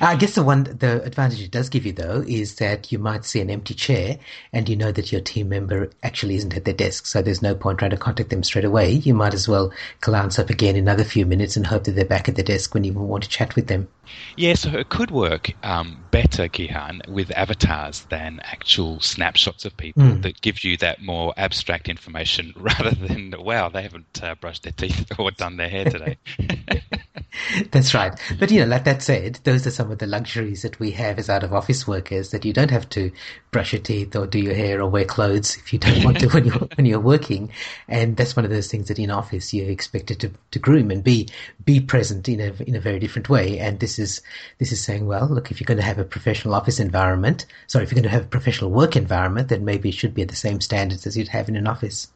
I 0.00 0.16
guess 0.16 0.34
the 0.34 0.42
one 0.42 0.64
the 0.64 1.02
advantage 1.04 1.42
it 1.42 1.50
does 1.50 1.68
give 1.68 1.86
you 1.86 1.92
though 1.92 2.24
is 2.26 2.56
that 2.56 2.90
you 2.90 2.98
might 2.98 3.24
see 3.24 3.40
an 3.40 3.50
empty 3.50 3.74
chair 3.74 4.18
and 4.52 4.68
you 4.68 4.76
know 4.76 4.92
that 4.92 5.12
your 5.12 5.20
team 5.20 5.50
member 5.50 5.90
actually 6.02 6.36
isn't 6.36 6.56
at 6.56 6.64
their 6.64 6.74
desk, 6.74 7.06
so 7.06 7.22
there's 7.22 7.42
no 7.42 7.54
point 7.54 7.78
trying 7.78 7.90
to 7.90 7.96
contact 7.96 8.30
them 8.30 8.42
straight 8.42 8.64
away. 8.64 8.90
You 8.92 9.14
might 9.14 9.34
as 9.34 9.46
well 9.46 9.72
glance 10.00 10.38
up 10.38 10.50
again 10.50 10.76
in 10.76 10.82
another 10.82 11.04
few 11.04 11.26
minutes 11.26 11.56
and 11.56 11.66
hope 11.66 11.84
that 11.84 11.92
they're 11.92 12.04
back 12.04 12.28
at 12.28 12.36
the 12.36 12.42
desk 12.42 12.74
when 12.74 12.84
you 12.84 12.92
want 12.92 13.24
to 13.24 13.28
chat 13.28 13.54
with 13.54 13.68
them. 13.68 13.88
Yeah, 14.36 14.54
so 14.54 14.70
it 14.70 14.88
could 14.88 15.10
work 15.10 15.52
um, 15.62 16.04
better, 16.10 16.48
Gihan, 16.48 17.06
with 17.08 17.30
avatars 17.36 18.06
than 18.08 18.40
actual 18.42 19.00
snapshots 19.22 19.64
of 19.64 19.76
people 19.76 20.02
mm. 20.02 20.22
that 20.22 20.40
give 20.40 20.64
you 20.64 20.76
that 20.76 21.00
more 21.00 21.32
abstract 21.36 21.88
information 21.88 22.52
rather 22.56 22.90
than, 22.90 23.32
wow, 23.38 23.68
they 23.68 23.82
haven't 23.82 24.20
uh, 24.20 24.34
brushed 24.34 24.64
their 24.64 24.72
teeth 24.72 25.12
or 25.18 25.30
done 25.30 25.56
their 25.56 25.68
hair 25.68 25.84
today. 25.84 26.18
That's 27.70 27.94
right. 27.94 28.18
But, 28.40 28.50
you 28.50 28.60
know, 28.60 28.66
like 28.66 28.84
that 28.84 29.00
said, 29.00 29.38
those 29.44 29.64
are 29.64 29.70
some 29.70 29.92
of 29.92 29.98
the 29.98 30.08
luxuries 30.08 30.62
that 30.62 30.80
we 30.80 30.90
have 30.90 31.20
as 31.20 31.30
out 31.30 31.44
of 31.44 31.54
office 31.54 31.86
workers 31.86 32.30
that 32.32 32.44
you 32.44 32.52
don't 32.52 32.72
have 32.72 32.88
to 32.90 33.12
brush 33.52 33.72
your 33.72 33.82
teeth 33.82 34.16
or 34.16 34.26
do 34.26 34.40
your 34.40 34.54
hair 34.54 34.80
or 34.80 34.88
wear 34.88 35.04
clothes 35.04 35.56
if 35.58 35.72
you 35.72 35.78
don't 35.78 36.02
want 36.02 36.18
to 36.18 36.26
when 36.30 36.44
you're, 36.46 36.68
when 36.74 36.86
you're 36.86 36.98
working. 36.98 37.52
And 37.86 38.16
that's 38.16 38.34
one 38.34 38.44
of 38.44 38.50
those 38.50 38.68
things 38.68 38.88
that 38.88 38.98
in 38.98 39.10
office 39.10 39.54
you're 39.54 39.70
expected 39.70 40.18
to, 40.20 40.32
to 40.50 40.58
groom 40.58 40.90
and 40.90 41.04
be, 41.04 41.28
be 41.64 41.78
present 41.78 42.28
in 42.28 42.40
a, 42.40 42.52
in 42.66 42.74
a 42.74 42.80
very 42.80 42.98
different 42.98 43.28
way. 43.28 43.58
And 43.58 43.78
this 43.78 43.98
is, 43.98 44.22
this 44.58 44.72
is 44.72 44.82
saying, 44.82 45.06
well, 45.06 45.28
look, 45.28 45.50
if 45.50 45.60
you're 45.60 45.66
going 45.66 45.78
to 45.78 45.84
have 45.84 45.98
a 45.98 46.04
professional 46.04 46.54
office 46.54 46.80
environment, 46.80 47.46
sorry, 47.66 47.84
if 47.84 47.92
you're 47.92 48.02
going 48.02 48.10
to 48.10 48.16
have 48.16 48.24
a 48.24 48.28
professional 48.28 48.70
work 48.70 48.96
environment, 48.96 49.48
then 49.48 49.64
maybe 49.64 49.90
it 49.90 49.94
should 49.94 50.14
be 50.14 50.22
at 50.22 50.28
the 50.28 50.36
same 50.36 50.60
standards 50.60 51.06
as 51.06 51.16
you'd 51.16 51.28
have 51.28 51.48
in 51.48 51.54
an 51.56 51.68
office. 51.68 52.08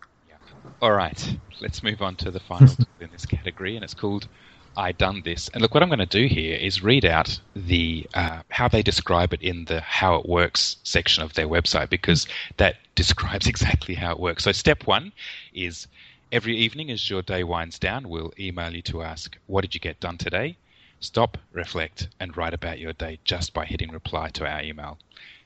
All 0.83 0.92
right, 0.92 1.38
let's 1.61 1.83
move 1.83 2.03
on 2.03 2.16
to 2.16 2.31
the 2.31 2.40
final 2.40 2.75
in 3.01 3.09
this 3.11 3.25
category, 3.25 3.77
and 3.77 3.85
it's 3.85 3.94
called 3.94 4.29
iDoneThis. 4.77 5.51
And 5.53 5.62
look, 5.62 5.75
what 5.75 5.83
I'm 5.83 5.89
going 5.89 5.99
to 5.99 6.07
do 6.07 6.27
here 6.27 6.57
is 6.57 6.83
read 6.83 7.05
out 7.05 7.41
the 7.55 8.07
uh, 8.15 8.43
how 8.51 8.69
they 8.69 8.83
describe 8.83 9.33
it 9.33 9.43
in 9.43 9.65
the 9.65 9.81
how 9.81 10.17
it 10.17 10.29
works 10.29 10.77
section 10.83 11.23
of 11.23 11.35
their 11.35 11.49
website 11.49 11.91
because 11.91 12.27
that 12.59 12.77
describes 12.95 13.47
exactly 13.55 13.95
how 13.95 14.12
it 14.12 14.21
works. 14.21 14.45
So 14.45 14.53
step 14.53 14.87
one 14.87 15.12
is 15.55 15.87
every 16.33 16.57
evening 16.57 16.91
as 16.91 17.09
your 17.09 17.23
day 17.23 17.45
winds 17.45 17.79
down, 17.79 18.09
we'll 18.09 18.33
email 18.39 18.75
you 18.75 18.83
to 18.83 19.03
ask 19.03 19.37
what 19.47 19.62
did 19.62 19.75
you 19.75 19.81
get 19.81 20.01
done 20.01 20.19
today. 20.19 20.57
Stop, 21.01 21.39
reflect, 21.53 22.09
and 22.19 22.37
write 22.37 22.55
about 22.55 22.79
your 22.79 22.93
day 22.93 23.19
just 23.25 23.53
by 23.53 23.65
hitting 23.67 23.91
reply 23.91 24.31
to 24.31 24.47
our 24.47 24.62
email. 24.62 24.99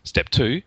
Step 0.04 0.28
two. 0.30 0.62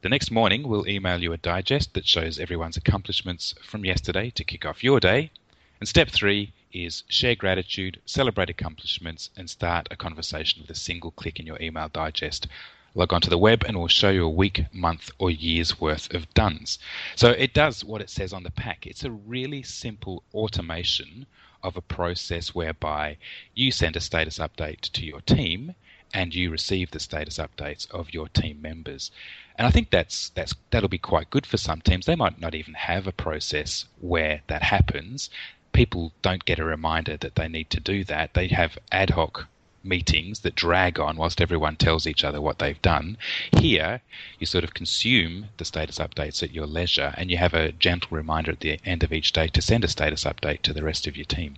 The 0.00 0.08
next 0.08 0.30
morning, 0.30 0.68
we'll 0.68 0.88
email 0.88 1.20
you 1.20 1.32
a 1.32 1.36
digest 1.36 1.94
that 1.94 2.06
shows 2.06 2.38
everyone's 2.38 2.76
accomplishments 2.76 3.54
from 3.62 3.84
yesterday 3.84 4.30
to 4.30 4.44
kick 4.44 4.64
off 4.64 4.84
your 4.84 5.00
day. 5.00 5.32
And 5.80 5.88
step 5.88 6.08
three, 6.08 6.52
is 6.72 7.04
share 7.08 7.34
gratitude, 7.34 8.00
celebrate 8.04 8.50
accomplishments, 8.50 9.30
and 9.36 9.48
start 9.48 9.88
a 9.90 9.96
conversation 9.96 10.62
with 10.62 10.70
a 10.70 10.74
single 10.74 11.10
click 11.10 11.40
in 11.40 11.46
your 11.46 11.60
email 11.60 11.88
digest. 11.88 12.46
Log 12.94 13.12
onto 13.12 13.30
the 13.30 13.38
web 13.38 13.64
and 13.66 13.76
it 13.76 13.78
will 13.78 13.88
show 13.88 14.10
you 14.10 14.24
a 14.24 14.30
week, 14.30 14.64
month, 14.72 15.10
or 15.18 15.30
year's 15.30 15.80
worth 15.80 16.12
of 16.14 16.32
duns. 16.34 16.78
So 17.16 17.30
it 17.30 17.54
does 17.54 17.84
what 17.84 18.00
it 18.00 18.10
says 18.10 18.32
on 18.32 18.42
the 18.42 18.50
pack. 18.50 18.86
It's 18.86 19.04
a 19.04 19.10
really 19.10 19.62
simple 19.62 20.22
automation 20.34 21.26
of 21.62 21.76
a 21.76 21.82
process 21.82 22.54
whereby 22.54 23.16
you 23.54 23.70
send 23.70 23.96
a 23.96 24.00
status 24.00 24.38
update 24.38 24.92
to 24.92 25.04
your 25.04 25.20
team 25.20 25.74
and 26.14 26.34
you 26.34 26.50
receive 26.50 26.90
the 26.90 27.00
status 27.00 27.38
updates 27.38 27.90
of 27.90 28.14
your 28.14 28.28
team 28.28 28.62
members. 28.62 29.10
And 29.56 29.66
I 29.66 29.70
think 29.70 29.90
that's 29.90 30.30
that's 30.30 30.54
that'll 30.70 30.88
be 30.88 30.98
quite 30.98 31.30
good 31.30 31.44
for 31.44 31.56
some 31.56 31.80
teams. 31.80 32.06
They 32.06 32.16
might 32.16 32.40
not 32.40 32.54
even 32.54 32.74
have 32.74 33.06
a 33.06 33.12
process 33.12 33.84
where 34.00 34.40
that 34.46 34.62
happens 34.62 35.28
people 35.72 36.12
don't 36.22 36.44
get 36.44 36.58
a 36.58 36.64
reminder 36.64 37.16
that 37.16 37.34
they 37.34 37.48
need 37.48 37.70
to 37.70 37.80
do 37.80 38.04
that. 38.04 38.34
They 38.34 38.48
have 38.48 38.78
ad 38.90 39.10
hoc 39.10 39.46
meetings 39.84 40.40
that 40.40 40.54
drag 40.54 40.98
on 40.98 41.16
whilst 41.16 41.40
everyone 41.40 41.76
tells 41.76 42.06
each 42.06 42.24
other 42.24 42.40
what 42.40 42.58
they've 42.58 42.82
done. 42.82 43.16
Here, 43.58 44.00
you 44.38 44.46
sort 44.46 44.64
of 44.64 44.74
consume 44.74 45.50
the 45.56 45.64
status 45.64 45.98
updates 45.98 46.42
at 46.42 46.52
your 46.52 46.66
leisure 46.66 47.14
and 47.16 47.30
you 47.30 47.36
have 47.36 47.54
a 47.54 47.72
gentle 47.72 48.16
reminder 48.16 48.52
at 48.52 48.60
the 48.60 48.80
end 48.84 49.02
of 49.02 49.12
each 49.12 49.32
day 49.32 49.48
to 49.48 49.62
send 49.62 49.84
a 49.84 49.88
status 49.88 50.24
update 50.24 50.62
to 50.62 50.72
the 50.72 50.82
rest 50.82 51.06
of 51.06 51.16
your 51.16 51.26
team. 51.26 51.56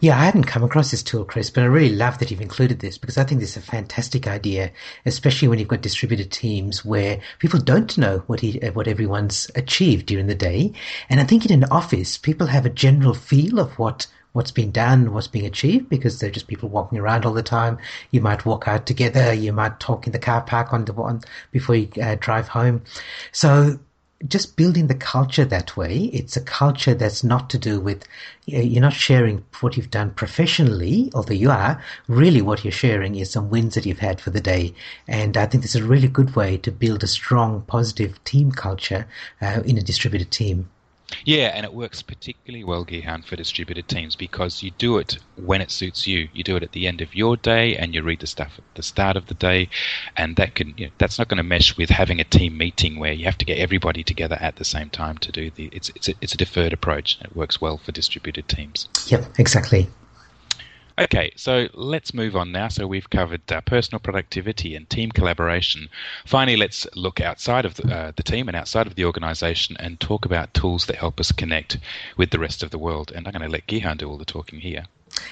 Yeah, 0.00 0.18
I 0.18 0.24
hadn't 0.24 0.44
come 0.44 0.62
across 0.62 0.90
this 0.90 1.02
tool, 1.02 1.24
Chris, 1.24 1.50
but 1.50 1.62
I 1.62 1.66
really 1.66 1.94
love 1.94 2.18
that 2.18 2.30
you've 2.30 2.40
included 2.40 2.80
this 2.80 2.98
because 2.98 3.18
I 3.18 3.24
think 3.24 3.40
this 3.40 3.56
is 3.56 3.62
a 3.62 3.66
fantastic 3.66 4.26
idea, 4.26 4.70
especially 5.06 5.48
when 5.48 5.58
you've 5.58 5.68
got 5.68 5.80
distributed 5.80 6.30
teams 6.30 6.84
where 6.84 7.20
people 7.38 7.60
don't 7.60 7.96
know 7.96 8.22
what 8.26 8.40
he, 8.40 8.58
what 8.74 8.88
everyone's 8.88 9.50
achieved 9.54 10.06
during 10.06 10.26
the 10.26 10.34
day. 10.34 10.72
And 11.08 11.20
I 11.20 11.24
think 11.24 11.46
in 11.46 11.52
an 11.62 11.68
office, 11.70 12.18
people 12.18 12.46
have 12.46 12.66
a 12.66 12.70
general 12.70 13.14
feel 13.14 13.58
of 13.58 13.78
what 13.78 14.06
what's 14.32 14.50
been 14.50 14.70
done, 14.70 15.14
what's 15.14 15.28
being 15.28 15.46
achieved, 15.46 15.88
because 15.88 16.18
they're 16.18 16.30
just 16.30 16.46
people 16.46 16.68
walking 16.68 16.98
around 16.98 17.24
all 17.24 17.32
the 17.32 17.42
time. 17.42 17.78
You 18.10 18.20
might 18.20 18.44
walk 18.44 18.68
out 18.68 18.84
together, 18.84 19.32
you 19.32 19.50
might 19.50 19.80
talk 19.80 20.06
in 20.06 20.12
the 20.12 20.18
car 20.18 20.42
park 20.42 20.74
on 20.74 20.84
the 20.84 20.92
one 20.92 21.22
before 21.52 21.74
you 21.74 21.88
uh, 22.02 22.16
drive 22.20 22.48
home. 22.48 22.82
So 23.32 23.78
just 24.26 24.56
building 24.56 24.86
the 24.86 24.94
culture 24.94 25.44
that 25.44 25.76
way. 25.76 26.10
It's 26.12 26.36
a 26.36 26.40
culture 26.40 26.94
that's 26.94 27.22
not 27.22 27.50
to 27.50 27.58
do 27.58 27.80
with, 27.80 28.04
you're 28.46 28.80
not 28.80 28.94
sharing 28.94 29.44
what 29.60 29.76
you've 29.76 29.90
done 29.90 30.10
professionally, 30.12 31.10
although 31.14 31.34
you 31.34 31.50
are. 31.50 31.82
Really, 32.08 32.40
what 32.40 32.64
you're 32.64 32.72
sharing 32.72 33.16
is 33.16 33.30
some 33.30 33.50
wins 33.50 33.74
that 33.74 33.84
you've 33.84 33.98
had 33.98 34.20
for 34.20 34.30
the 34.30 34.40
day. 34.40 34.74
And 35.06 35.36
I 35.36 35.46
think 35.46 35.62
this 35.62 35.74
is 35.74 35.82
a 35.82 35.86
really 35.86 36.08
good 36.08 36.34
way 36.34 36.56
to 36.58 36.72
build 36.72 37.04
a 37.04 37.06
strong, 37.06 37.62
positive 37.62 38.22
team 38.24 38.52
culture 38.52 39.06
uh, 39.42 39.62
in 39.64 39.76
a 39.76 39.82
distributed 39.82 40.30
team. 40.30 40.70
Yeah, 41.24 41.52
and 41.54 41.64
it 41.64 41.72
works 41.72 42.02
particularly 42.02 42.64
well, 42.64 42.84
Gihan, 42.84 43.24
for 43.24 43.36
distributed 43.36 43.88
teams 43.88 44.16
because 44.16 44.62
you 44.62 44.72
do 44.72 44.98
it 44.98 45.18
when 45.36 45.60
it 45.60 45.70
suits 45.70 46.06
you. 46.06 46.28
You 46.32 46.42
do 46.42 46.56
it 46.56 46.62
at 46.62 46.72
the 46.72 46.86
end 46.86 47.00
of 47.00 47.14
your 47.14 47.36
day, 47.36 47.76
and 47.76 47.94
you 47.94 48.02
read 48.02 48.20
the 48.20 48.26
stuff 48.26 48.54
at 48.58 48.64
the 48.74 48.82
start 48.82 49.16
of 49.16 49.26
the 49.26 49.34
day, 49.34 49.68
and 50.16 50.36
that 50.36 50.54
can 50.54 50.74
you 50.76 50.86
know, 50.86 50.92
that's 50.98 51.18
not 51.18 51.28
going 51.28 51.38
to 51.38 51.44
mesh 51.44 51.76
with 51.76 51.90
having 51.90 52.20
a 52.20 52.24
team 52.24 52.56
meeting 52.56 52.98
where 52.98 53.12
you 53.12 53.24
have 53.24 53.38
to 53.38 53.44
get 53.44 53.58
everybody 53.58 54.02
together 54.02 54.36
at 54.40 54.56
the 54.56 54.64
same 54.64 54.90
time 54.90 55.18
to 55.18 55.32
do 55.32 55.50
the. 55.50 55.68
It's 55.72 55.90
it's 55.90 56.08
a, 56.08 56.14
it's 56.20 56.34
a 56.34 56.38
deferred 56.38 56.72
approach. 56.72 57.18
It 57.22 57.36
works 57.36 57.60
well 57.60 57.78
for 57.78 57.92
distributed 57.92 58.48
teams. 58.48 58.88
Yep, 59.06 59.38
exactly. 59.38 59.88
Okay, 60.98 61.30
so 61.36 61.68
let's 61.74 62.14
move 62.14 62.36
on 62.36 62.52
now. 62.52 62.68
So 62.68 62.86
we've 62.86 63.10
covered 63.10 63.52
uh, 63.52 63.60
personal 63.60 64.00
productivity 64.00 64.74
and 64.74 64.88
team 64.88 65.10
collaboration. 65.10 65.88
Finally, 66.24 66.56
let's 66.56 66.86
look 66.94 67.20
outside 67.20 67.66
of 67.66 67.74
the, 67.74 67.94
uh, 67.94 68.12
the, 68.16 68.22
team 68.22 68.48
and 68.48 68.56
outside 68.56 68.86
of 68.86 68.94
the 68.94 69.04
organization 69.04 69.76
and 69.78 70.00
talk 70.00 70.24
about 70.24 70.54
tools 70.54 70.86
that 70.86 70.96
help 70.96 71.20
us 71.20 71.32
connect 71.32 71.76
with 72.16 72.30
the 72.30 72.38
rest 72.38 72.62
of 72.62 72.70
the 72.70 72.78
world. 72.78 73.12
And 73.14 73.26
I'm 73.26 73.32
going 73.32 73.42
to 73.42 73.48
let 73.48 73.66
Gihan 73.66 73.98
do 73.98 74.08
all 74.08 74.16
the 74.16 74.24
talking 74.24 74.60
here. 74.60 74.86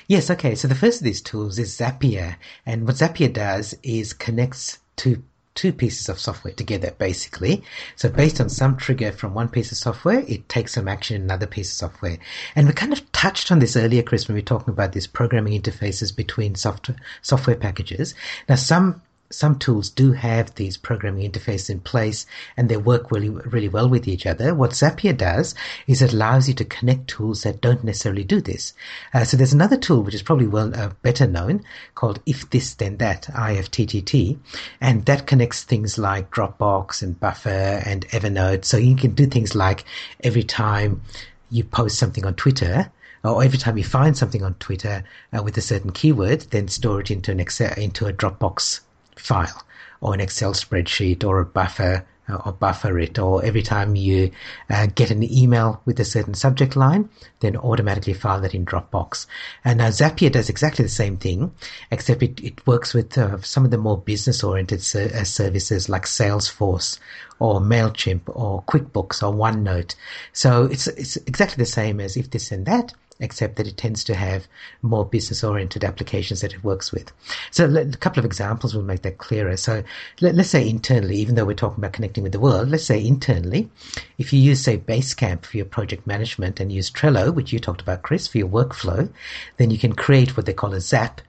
Yes, 0.06 0.30
okay. 0.30 0.54
So 0.54 0.68
the 0.68 0.74
first 0.74 1.00
of 1.00 1.04
these 1.04 1.22
tools 1.22 1.58
is 1.58 1.74
Zapier. 1.74 2.36
And 2.66 2.86
what 2.86 2.96
Zapier 2.96 3.32
does 3.32 3.74
is 3.82 4.12
connects 4.12 4.78
to 4.96 5.22
two 5.54 5.72
pieces 5.72 6.08
of 6.08 6.18
software 6.18 6.52
together, 6.52 6.94
basically. 6.98 7.62
So 7.96 8.08
based 8.08 8.40
on 8.40 8.48
some 8.48 8.76
trigger 8.76 9.12
from 9.12 9.34
one 9.34 9.48
piece 9.48 9.70
of 9.72 9.78
software, 9.78 10.24
it 10.26 10.48
takes 10.48 10.74
some 10.74 10.88
action 10.88 11.16
in 11.16 11.22
another 11.22 11.46
piece 11.46 11.70
of 11.70 11.90
software. 11.90 12.18
And 12.56 12.66
we 12.66 12.72
kind 12.72 12.92
of 12.92 13.10
touched 13.12 13.52
on 13.52 13.60
this 13.60 13.76
earlier, 13.76 14.02
Chris, 14.02 14.28
when 14.28 14.34
we 14.34 14.40
were 14.40 14.46
talking 14.46 14.72
about 14.72 14.92
these 14.92 15.06
programming 15.06 15.60
interfaces 15.60 16.14
between 16.14 16.54
software, 16.54 16.96
software 17.22 17.56
packages. 17.56 18.14
Now, 18.48 18.56
some 18.56 19.02
some 19.34 19.58
tools 19.58 19.90
do 19.90 20.12
have 20.12 20.54
these 20.54 20.76
programming 20.76 21.30
interfaces 21.30 21.70
in 21.70 21.80
place 21.80 22.26
and 22.56 22.68
they 22.68 22.76
work 22.76 23.10
really, 23.10 23.28
really 23.28 23.68
well 23.68 23.88
with 23.88 24.06
each 24.08 24.26
other. 24.26 24.54
What 24.54 24.70
Zapier 24.70 25.16
does 25.16 25.54
is 25.86 26.00
it 26.00 26.12
allows 26.12 26.48
you 26.48 26.54
to 26.54 26.64
connect 26.64 27.08
tools 27.08 27.42
that 27.42 27.60
don't 27.60 27.84
necessarily 27.84 28.24
do 28.24 28.40
this. 28.40 28.72
Uh, 29.12 29.24
so 29.24 29.36
there's 29.36 29.52
another 29.52 29.76
tool 29.76 30.02
which 30.02 30.14
is 30.14 30.22
probably 30.22 30.46
well 30.46 30.74
uh, 30.74 30.90
better 31.02 31.26
known 31.26 31.64
called 31.94 32.20
If 32.26 32.50
This 32.50 32.74
Then 32.74 32.96
That, 32.98 33.24
IFTTT, 33.24 34.38
and 34.80 35.04
that 35.06 35.26
connects 35.26 35.64
things 35.64 35.98
like 35.98 36.30
Dropbox 36.30 37.02
and 37.02 37.18
Buffer 37.18 37.82
and 37.84 38.08
Evernote. 38.08 38.64
So 38.64 38.76
you 38.76 38.96
can 38.96 39.14
do 39.14 39.26
things 39.26 39.54
like 39.54 39.84
every 40.22 40.44
time 40.44 41.02
you 41.50 41.64
post 41.64 41.98
something 41.98 42.24
on 42.24 42.34
Twitter, 42.34 42.90
or 43.24 43.42
every 43.42 43.58
time 43.58 43.78
you 43.78 43.84
find 43.84 44.16
something 44.16 44.42
on 44.42 44.54
Twitter 44.54 45.02
uh, 45.36 45.42
with 45.42 45.56
a 45.56 45.62
certain 45.62 45.90
keyword, 45.92 46.42
then 46.50 46.68
store 46.68 47.00
it 47.00 47.10
into 47.10 47.30
an 47.30 47.40
Excel, 47.40 47.72
into 47.74 48.06
a 48.06 48.12
Dropbox 48.12 48.80
file 49.16 49.64
or 50.00 50.14
an 50.14 50.20
Excel 50.20 50.52
spreadsheet 50.52 51.24
or 51.24 51.40
a 51.40 51.44
buffer 51.44 52.04
uh, 52.28 52.36
or 52.46 52.52
buffer 52.52 52.98
it 52.98 53.18
or 53.18 53.44
every 53.44 53.62
time 53.62 53.96
you 53.96 54.30
uh, 54.70 54.86
get 54.86 55.10
an 55.10 55.22
email 55.22 55.80
with 55.84 56.00
a 56.00 56.04
certain 56.04 56.34
subject 56.34 56.74
line, 56.74 57.08
then 57.40 57.56
automatically 57.56 58.14
file 58.14 58.40
that 58.40 58.54
in 58.54 58.64
Dropbox. 58.64 59.26
And 59.64 59.78
now 59.78 59.88
Zapier 59.88 60.32
does 60.32 60.48
exactly 60.48 60.84
the 60.84 60.88
same 60.88 61.18
thing, 61.18 61.52
except 61.90 62.22
it, 62.22 62.40
it 62.42 62.66
works 62.66 62.94
with 62.94 63.16
uh, 63.18 63.40
some 63.42 63.64
of 63.64 63.70
the 63.70 63.78
more 63.78 63.98
business 63.98 64.42
oriented 64.42 64.82
ser- 64.82 65.10
uh, 65.14 65.24
services 65.24 65.88
like 65.88 66.04
Salesforce 66.04 66.98
or 67.38 67.60
MailChimp 67.60 68.22
or 68.26 68.62
QuickBooks 68.62 69.22
or 69.22 69.34
OneNote. 69.34 69.94
So 70.32 70.64
it's, 70.64 70.86
it's 70.86 71.16
exactly 71.16 71.62
the 71.62 71.70
same 71.70 72.00
as 72.00 72.16
if 72.16 72.30
this 72.30 72.52
and 72.52 72.64
that, 72.66 72.94
except 73.20 73.56
that 73.56 73.66
it 73.66 73.76
tends 73.76 74.02
to 74.04 74.14
have 74.14 74.46
more 74.82 75.04
business 75.04 75.44
oriented 75.44 75.84
applications 75.84 76.40
that 76.40 76.52
it 76.52 76.64
works 76.64 76.92
with. 76.92 77.12
So 77.50 77.72
a 77.74 77.84
couple 77.96 78.18
of 78.18 78.24
examples 78.24 78.74
will 78.74 78.82
make 78.82 79.02
that 79.02 79.18
clearer. 79.18 79.56
So 79.56 79.84
let, 80.20 80.38
us 80.38 80.50
say 80.50 80.68
internally, 80.68 81.16
even 81.16 81.34
though 81.34 81.44
we're 81.44 81.54
talking 81.54 81.78
about 81.78 81.92
connecting 81.92 82.22
with 82.22 82.32
the 82.32 82.40
world, 82.40 82.68
let's 82.68 82.84
say 82.84 83.04
internally, 83.04 83.70
if 84.18 84.32
you 84.32 84.40
use 84.40 84.60
say 84.60 84.78
Basecamp 84.78 85.44
for 85.44 85.56
your 85.56 85.66
project 85.66 86.06
management 86.06 86.60
and 86.60 86.72
use 86.72 86.90
Trello, 86.90 87.32
which 87.32 87.52
you 87.52 87.58
talked 87.58 87.80
about, 87.80 88.02
Chris, 88.02 88.26
for 88.26 88.38
your 88.38 88.48
workflow, 88.48 89.08
then 89.56 89.70
you 89.70 89.78
can 89.78 89.94
create 89.94 90.36
what 90.36 90.46
they 90.46 90.52
call 90.52 90.74
a 90.74 90.80
zap 90.80 91.20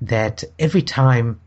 that 0.00 0.44
every 0.58 0.82
time 0.82 1.40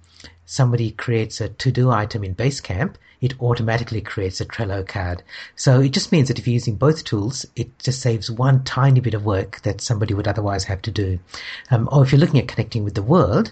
somebody 0.46 0.92
creates 0.92 1.42
a 1.42 1.50
to-do 1.50 1.92
item 1.92 2.24
in 2.24 2.34
Basecamp, 2.34 2.96
it 3.22 3.40
automatically 3.42 4.02
creates 4.02 4.40
a 4.40 4.46
Trello 4.46 4.88
card. 4.88 5.24
So 5.56 5.80
it 5.82 5.90
just 5.90 6.12
means 6.12 6.28
that 6.28 6.40
if 6.40 6.48
you're 6.48 6.54
using 6.54 6.76
both 6.76 7.04
tools, 7.04 7.46
it 7.56 7.78
just 7.80 8.02
saves 8.02 8.30
one 8.30 8.64
tiny 8.64 9.00
bit 9.00 9.14
of 9.14 9.26
work 9.26 9.62
that 9.62 9.82
somebody 9.82 10.14
would 10.14 10.28
otherwise 10.28 10.66
have 10.66 10.82
to 10.84 10.92
do. 10.92 11.20
Um, 11.72 11.90
or 11.92 12.04
if 12.04 12.12
you're 12.12 12.20
looking 12.20 12.40
at 12.40 12.48
connecting 12.48 12.84
with 12.84 12.96
the 12.96 13.02
world, 13.02 13.52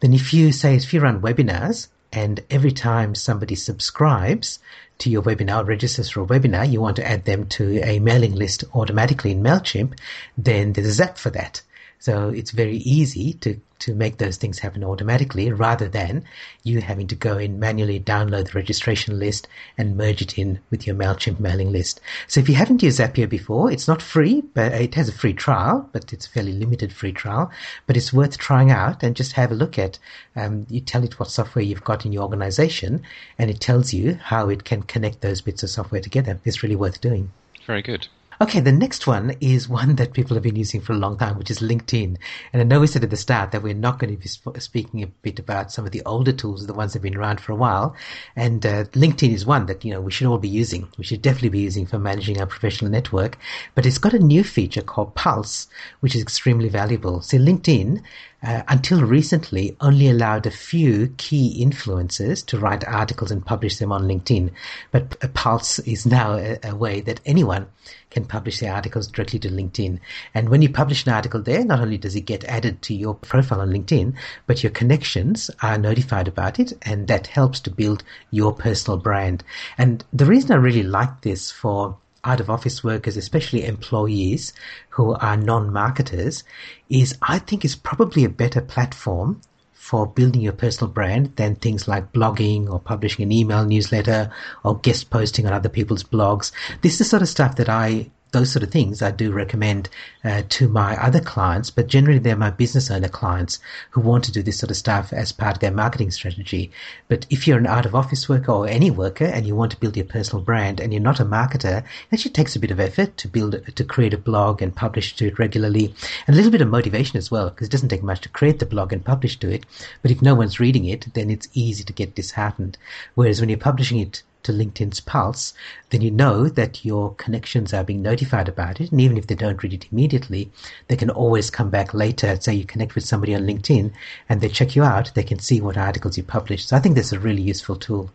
then 0.00 0.12
if 0.12 0.34
you 0.34 0.52
say, 0.52 0.74
if 0.74 0.92
you 0.92 1.00
run 1.00 1.20
webinars 1.20 1.88
and 2.12 2.42
every 2.50 2.72
time 2.72 3.14
somebody 3.14 3.54
subscribes 3.54 4.58
to 4.98 5.10
your 5.10 5.22
webinar, 5.22 5.66
registers 5.66 6.10
for 6.10 6.22
a 6.22 6.26
webinar, 6.26 6.70
you 6.70 6.80
want 6.80 6.96
to 6.96 7.06
add 7.06 7.24
them 7.24 7.46
to 7.46 7.78
a 7.82 7.98
mailing 7.98 8.34
list 8.34 8.64
automatically 8.74 9.32
in 9.32 9.42
MailChimp, 9.42 9.98
then 10.38 10.72
there's 10.72 10.86
a 10.86 10.92
Zap 10.92 11.18
for 11.18 11.30
that. 11.30 11.62
So 12.06 12.28
it's 12.28 12.52
very 12.52 12.76
easy 12.76 13.32
to, 13.40 13.60
to 13.80 13.92
make 13.92 14.18
those 14.18 14.36
things 14.36 14.60
happen 14.60 14.84
automatically 14.84 15.50
rather 15.50 15.88
than 15.88 16.22
you 16.62 16.80
having 16.80 17.08
to 17.08 17.16
go 17.16 17.36
in 17.36 17.58
manually 17.58 17.98
download 17.98 18.46
the 18.46 18.52
registration 18.52 19.18
list 19.18 19.48
and 19.76 19.96
merge 19.96 20.22
it 20.22 20.38
in 20.38 20.60
with 20.70 20.86
your 20.86 20.94
MailChimp 20.94 21.40
mailing 21.40 21.72
list. 21.72 22.00
So 22.28 22.38
if 22.38 22.48
you 22.48 22.54
haven't 22.54 22.84
used 22.84 23.00
Zapier 23.00 23.28
before, 23.28 23.72
it's 23.72 23.88
not 23.88 24.00
free, 24.00 24.42
but 24.54 24.70
it 24.70 24.94
has 24.94 25.08
a 25.08 25.12
free 25.20 25.32
trial, 25.32 25.90
but 25.90 26.12
it's 26.12 26.26
a 26.26 26.30
fairly 26.30 26.52
limited 26.52 26.92
free 26.92 27.10
trial, 27.10 27.50
but 27.88 27.96
it's 27.96 28.12
worth 28.12 28.38
trying 28.38 28.70
out 28.70 29.02
and 29.02 29.16
just 29.16 29.32
have 29.32 29.50
a 29.50 29.56
look 29.56 29.76
at. 29.76 29.98
Um, 30.36 30.64
you 30.70 30.78
tell 30.78 31.02
it 31.02 31.18
what 31.18 31.32
software 31.32 31.64
you've 31.64 31.82
got 31.82 32.06
in 32.06 32.12
your 32.12 32.22
organization 32.22 33.02
and 33.36 33.50
it 33.50 33.58
tells 33.58 33.92
you 33.92 34.14
how 34.22 34.48
it 34.48 34.62
can 34.62 34.84
connect 34.84 35.22
those 35.22 35.40
bits 35.40 35.64
of 35.64 35.70
software 35.70 36.00
together. 36.00 36.38
It's 36.44 36.62
really 36.62 36.76
worth 36.76 37.00
doing. 37.00 37.32
Very 37.66 37.82
good. 37.82 38.06
Okay, 38.38 38.60
the 38.60 38.70
next 38.70 39.06
one 39.06 39.34
is 39.40 39.66
one 39.66 39.96
that 39.96 40.12
people 40.12 40.34
have 40.34 40.42
been 40.42 40.56
using 40.56 40.82
for 40.82 40.92
a 40.92 40.96
long 40.96 41.16
time, 41.16 41.38
which 41.38 41.50
is 41.50 41.60
LinkedIn. 41.60 42.18
And 42.52 42.60
I 42.60 42.64
know 42.64 42.80
we 42.80 42.86
said 42.86 43.02
at 43.02 43.08
the 43.08 43.16
start 43.16 43.50
that 43.50 43.62
we're 43.62 43.72
not 43.72 43.98
going 43.98 44.10
to 44.10 44.20
be 44.20 44.28
sp- 44.28 44.60
speaking 44.60 45.02
a 45.02 45.06
bit 45.06 45.38
about 45.38 45.72
some 45.72 45.86
of 45.86 45.92
the 45.92 46.02
older 46.04 46.32
tools, 46.32 46.66
the 46.66 46.74
ones 46.74 46.92
that 46.92 46.98
have 46.98 47.02
been 47.02 47.16
around 47.16 47.40
for 47.40 47.52
a 47.52 47.56
while. 47.56 47.96
And 48.36 48.66
uh, 48.66 48.84
LinkedIn 48.92 49.32
is 49.32 49.46
one 49.46 49.64
that, 49.66 49.86
you 49.86 49.90
know, 49.90 50.02
we 50.02 50.10
should 50.10 50.26
all 50.26 50.36
be 50.36 50.50
using. 50.50 50.86
We 50.98 51.04
should 51.04 51.22
definitely 51.22 51.48
be 51.48 51.60
using 51.60 51.86
for 51.86 51.98
managing 51.98 52.38
our 52.38 52.46
professional 52.46 52.90
network. 52.90 53.38
But 53.74 53.86
it's 53.86 53.96
got 53.96 54.12
a 54.12 54.18
new 54.18 54.44
feature 54.44 54.82
called 54.82 55.14
Pulse, 55.14 55.66
which 56.00 56.14
is 56.14 56.20
extremely 56.20 56.68
valuable. 56.68 57.22
See, 57.22 57.38
LinkedIn 57.38 58.02
Uh, 58.42 58.62
until 58.68 59.02
recently 59.02 59.74
only 59.80 60.08
allowed 60.08 60.46
a 60.46 60.50
few 60.50 61.08
key 61.16 61.64
influencers 61.64 62.44
to 62.44 62.58
write 62.58 62.86
articles 62.86 63.30
and 63.30 63.44
publish 63.44 63.78
them 63.78 63.90
on 63.90 64.04
LinkedIn. 64.04 64.50
But 64.92 65.18
Pulse 65.32 65.78
is 65.80 66.04
now 66.04 66.34
a, 66.34 66.58
a, 66.62 66.76
way 66.76 67.00
that 67.00 67.20
anyone 67.24 67.66
can 68.10 68.26
publish 68.26 68.60
their 68.60 68.74
articles 68.74 69.06
directly 69.06 69.38
to 69.38 69.48
LinkedIn. 69.48 69.98
And 70.34 70.50
when 70.50 70.60
you 70.60 70.68
publish 70.68 71.06
an 71.06 71.14
article 71.14 71.40
there, 71.40 71.64
not 71.64 71.80
only 71.80 71.96
does 71.96 72.14
it 72.14 72.20
get 72.20 72.44
added 72.44 72.82
to 72.82 72.94
your 72.94 73.14
profile 73.14 73.62
on 73.62 73.70
LinkedIn, 73.70 74.14
but 74.46 74.62
your 74.62 74.70
connections 74.70 75.50
are 75.62 75.78
notified 75.78 76.28
about 76.28 76.60
it. 76.60 76.74
And 76.82 77.08
that 77.08 77.28
helps 77.28 77.58
to 77.60 77.70
build 77.70 78.04
your 78.30 78.52
personal 78.52 78.98
brand. 78.98 79.44
And 79.78 80.04
the 80.12 80.26
reason 80.26 80.52
I 80.52 80.56
really 80.56 80.82
like 80.82 81.22
this 81.22 81.50
for 81.50 81.96
out 82.26 82.40
of 82.40 82.50
office 82.50 82.84
workers, 82.84 83.16
especially 83.16 83.64
employees 83.64 84.52
who 84.90 85.14
are 85.14 85.36
non-marketers, 85.36 86.44
is 86.90 87.16
I 87.22 87.38
think 87.38 87.64
is 87.64 87.76
probably 87.76 88.24
a 88.24 88.28
better 88.28 88.60
platform 88.60 89.40
for 89.72 90.04
building 90.04 90.42
your 90.42 90.52
personal 90.52 90.92
brand 90.92 91.36
than 91.36 91.54
things 91.54 91.86
like 91.86 92.12
blogging 92.12 92.68
or 92.68 92.80
publishing 92.80 93.22
an 93.22 93.30
email 93.30 93.64
newsletter 93.64 94.32
or 94.64 94.78
guest 94.78 95.10
posting 95.10 95.46
on 95.46 95.52
other 95.52 95.68
people's 95.68 96.02
blogs. 96.02 96.50
This 96.82 96.94
is 96.94 96.98
the 96.98 97.04
sort 97.04 97.22
of 97.22 97.28
stuff 97.28 97.54
that 97.56 97.68
I 97.68 98.10
those 98.36 98.52
sort 98.52 98.62
of 98.62 98.70
things 98.70 99.00
I 99.00 99.10
do 99.10 99.32
recommend 99.32 99.88
uh, 100.22 100.42
to 100.50 100.68
my 100.68 100.94
other 101.02 101.20
clients, 101.20 101.70
but 101.70 101.86
generally 101.86 102.18
they're 102.18 102.36
my 102.36 102.50
business 102.50 102.90
owner 102.90 103.08
clients 103.08 103.60
who 103.90 104.02
want 104.02 104.24
to 104.24 104.32
do 104.32 104.42
this 104.42 104.58
sort 104.58 104.70
of 104.70 104.76
stuff 104.76 105.10
as 105.10 105.32
part 105.32 105.56
of 105.56 105.60
their 105.60 105.70
marketing 105.70 106.10
strategy. 106.10 106.70
But 107.08 107.24
if 107.30 107.46
you're 107.46 107.56
an 107.56 107.66
out 107.66 107.86
of 107.86 107.94
office 107.94 108.28
worker 108.28 108.52
or 108.52 108.68
any 108.68 108.90
worker 108.90 109.24
and 109.24 109.46
you 109.46 109.56
want 109.56 109.72
to 109.72 109.80
build 109.80 109.96
your 109.96 110.04
personal 110.04 110.44
brand 110.44 110.80
and 110.80 110.92
you're 110.92 111.00
not 111.00 111.18
a 111.18 111.24
marketer, 111.24 111.78
it 111.78 111.84
actually 112.12 112.32
takes 112.32 112.54
a 112.54 112.60
bit 112.60 112.70
of 112.70 112.78
effort 112.78 113.16
to 113.16 113.28
build, 113.28 113.58
to 113.74 113.84
create 113.84 114.12
a 114.12 114.18
blog 114.18 114.60
and 114.60 114.76
publish 114.76 115.16
to 115.16 115.26
it 115.28 115.38
regularly 115.38 115.94
and 116.26 116.34
a 116.34 116.36
little 116.36 116.52
bit 116.52 116.60
of 116.60 116.68
motivation 116.68 117.16
as 117.16 117.30
well, 117.30 117.48
because 117.48 117.68
it 117.68 117.72
doesn't 117.72 117.88
take 117.88 118.02
much 118.02 118.20
to 118.20 118.28
create 118.28 118.58
the 118.58 118.66
blog 118.66 118.92
and 118.92 119.02
publish 119.02 119.38
to 119.38 119.50
it. 119.50 119.64
But 120.02 120.10
if 120.10 120.20
no 120.20 120.34
one's 120.34 120.60
reading 120.60 120.84
it, 120.84 121.14
then 121.14 121.30
it's 121.30 121.48
easy 121.54 121.84
to 121.84 121.92
get 121.94 122.14
disheartened. 122.14 122.76
Whereas 123.14 123.40
when 123.40 123.48
you're 123.48 123.56
publishing 123.56 123.98
it 123.98 124.22
to 124.46 124.52
LinkedIn's 124.52 125.00
Pulse, 125.00 125.54
then 125.90 126.00
you 126.00 126.10
know 126.10 126.48
that 126.48 126.84
your 126.84 127.14
connections 127.14 127.74
are 127.74 127.84
being 127.84 128.02
notified 128.02 128.48
about 128.48 128.80
it. 128.80 128.90
And 128.90 129.00
even 129.00 129.16
if 129.16 129.26
they 129.26 129.34
don't 129.34 129.62
read 129.62 129.74
it 129.74 129.86
immediately, 129.92 130.50
they 130.88 130.96
can 130.96 131.10
always 131.10 131.50
come 131.50 131.70
back 131.70 131.92
later. 131.94 132.36
Say 132.40 132.54
you 132.54 132.64
connect 132.64 132.94
with 132.94 133.04
somebody 133.04 133.34
on 133.34 133.42
LinkedIn 133.42 133.92
and 134.28 134.40
they 134.40 134.48
check 134.48 134.74
you 134.74 134.82
out, 134.82 135.12
they 135.14 135.22
can 135.22 135.38
see 135.38 135.60
what 135.60 135.76
articles 135.76 136.16
you 136.16 136.22
published. 136.22 136.68
So 136.68 136.76
I 136.76 136.80
think 136.80 136.94
that's 136.94 137.12
a 137.12 137.18
really 137.18 137.42
useful 137.42 137.76
tool. 137.76 138.10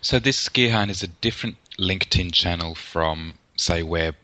So 0.00 0.18
this 0.18 0.48
Gihan 0.48 0.90
is 0.90 1.02
a 1.02 1.08
different 1.08 1.56
LinkedIn 1.78 2.32
channel 2.32 2.74
from, 2.74 3.34
say, 3.56 3.82
where 3.82 4.14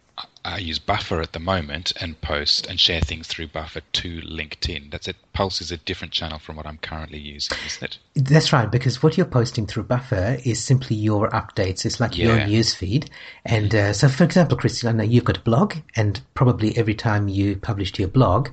I 0.44 0.58
use 0.58 0.78
Buffer 0.78 1.20
at 1.20 1.32
the 1.32 1.38
moment 1.38 1.92
and 2.00 2.20
post 2.20 2.66
and 2.66 2.80
share 2.80 3.00
things 3.00 3.26
through 3.26 3.48
Buffer 3.48 3.80
to 3.80 4.20
LinkedIn. 4.22 4.90
That's 4.90 5.06
it. 5.06 5.16
Pulse 5.32 5.60
is 5.60 5.70
a 5.70 5.76
different 5.76 6.12
channel 6.12 6.38
from 6.38 6.56
what 6.56 6.66
I'm 6.66 6.78
currently 6.78 7.18
using, 7.18 7.58
isn't 7.66 7.82
it? 7.82 7.98
That's 8.14 8.52
right, 8.52 8.70
because 8.70 9.02
what 9.02 9.16
you're 9.16 9.26
posting 9.26 9.66
through 9.66 9.84
Buffer 9.84 10.38
is 10.44 10.62
simply 10.64 10.96
your 10.96 11.28
updates. 11.30 11.84
It's 11.84 12.00
like 12.00 12.16
your 12.16 12.38
Yeah. 12.38 12.46
news 12.46 12.74
feed. 12.74 13.10
And 13.44 13.74
uh, 13.74 13.92
so, 13.92 14.08
for 14.08 14.24
example, 14.24 14.56
Christian, 14.56 14.88
I 14.88 14.92
know 14.92 15.04
you've 15.04 15.24
got 15.24 15.36
a 15.36 15.42
blog, 15.42 15.74
and 15.94 16.20
probably 16.34 16.76
every 16.76 16.94
time 16.94 17.28
you 17.28 17.56
publish 17.56 17.92
to 17.92 18.02
your 18.02 18.10
blog, 18.10 18.48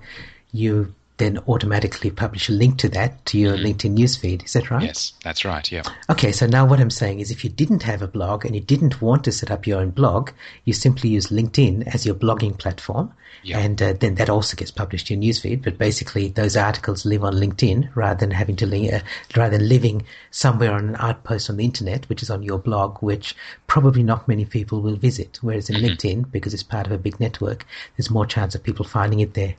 you 0.52 0.94
then 1.18 1.38
automatically 1.48 2.12
publish 2.12 2.50
a 2.50 2.52
link 2.52 2.78
to 2.80 2.90
that 2.90 3.26
to 3.26 3.38
your 3.38 3.58
LinkedIn 3.58 3.92
news 3.92 4.18
feed. 4.18 4.44
Is 4.44 4.54
that 4.54 4.70
right? 4.70 4.84
Yes, 4.84 5.14
that's 5.24 5.46
right. 5.46 5.72
Yeah. 5.72 5.84
Okay, 6.10 6.32
so 6.32 6.46
now 6.46 6.66
what 6.66 6.80
I'm 6.80 6.90
saying 6.90 7.22
is 7.22 7.32
if 7.32 7.44
you 7.44 7.50
didn't 7.50 7.84
have 7.84 8.02
a 8.02 8.08
blog 8.08 8.46
and 8.46 8.54
you 8.54 8.62
didn't 8.62 9.02
want 9.02 9.24
to 9.24 9.32
set 9.32 9.50
up 9.50 9.66
your 9.66 9.80
own 9.80 9.92
blog, 9.92 10.32
you 10.66 10.74
simply 10.74 11.10
use 11.10 11.28
LinkedIn 11.28 11.94
as 11.94 12.06
your 12.06 12.16
blogging 12.16 12.58
platform. 12.58 13.14
Yeah. 13.44 13.60
And 13.60 13.82
uh, 13.82 13.94
then 13.94 14.16
that 14.16 14.30
also 14.30 14.58
gets 14.58 14.72
published 14.72 15.08
to 15.08 15.14
your 15.14 15.22
newsfeed. 15.22 15.64
But 15.64 15.78
basically, 15.78 16.30
those 16.30 16.58
articles 16.58 17.06
live 17.06 17.24
on 17.24 17.36
LinkedIn 17.36 17.90
rather 17.96 18.20
than 18.20 18.32
having 18.32 18.56
to 18.58 18.66
li- 18.66 18.92
uh, 18.92 19.02
rather 19.38 19.58
than 19.58 19.70
living 19.70 20.06
somewhere 20.32 20.74
on 20.74 20.90
an 20.90 20.96
outpost 21.00 21.50
on 21.50 21.58
the 21.58 21.66
internet, 21.66 22.10
which 22.10 22.24
is 22.24 22.30
on 22.30 22.44
your 22.44 22.58
blog, 22.58 22.98
which 23.02 23.36
probably 23.68 24.04
not 24.04 24.28
many 24.28 24.46
people 24.46 24.82
will 24.82 24.96
visit. 24.96 25.38
Whereas 25.42 25.70
in 25.70 25.76
LinkedIn, 25.78 26.32
because 26.32 26.54
it's 26.54 26.64
part 26.64 26.88
of 26.88 26.92
a 26.92 26.98
big 26.98 27.20
network, 27.20 27.66
there's 27.96 28.10
more 28.10 28.26
chance 28.26 28.56
of 28.56 28.64
people 28.64 28.86
finding 28.86 29.20
it 29.20 29.36
there. 29.36 29.56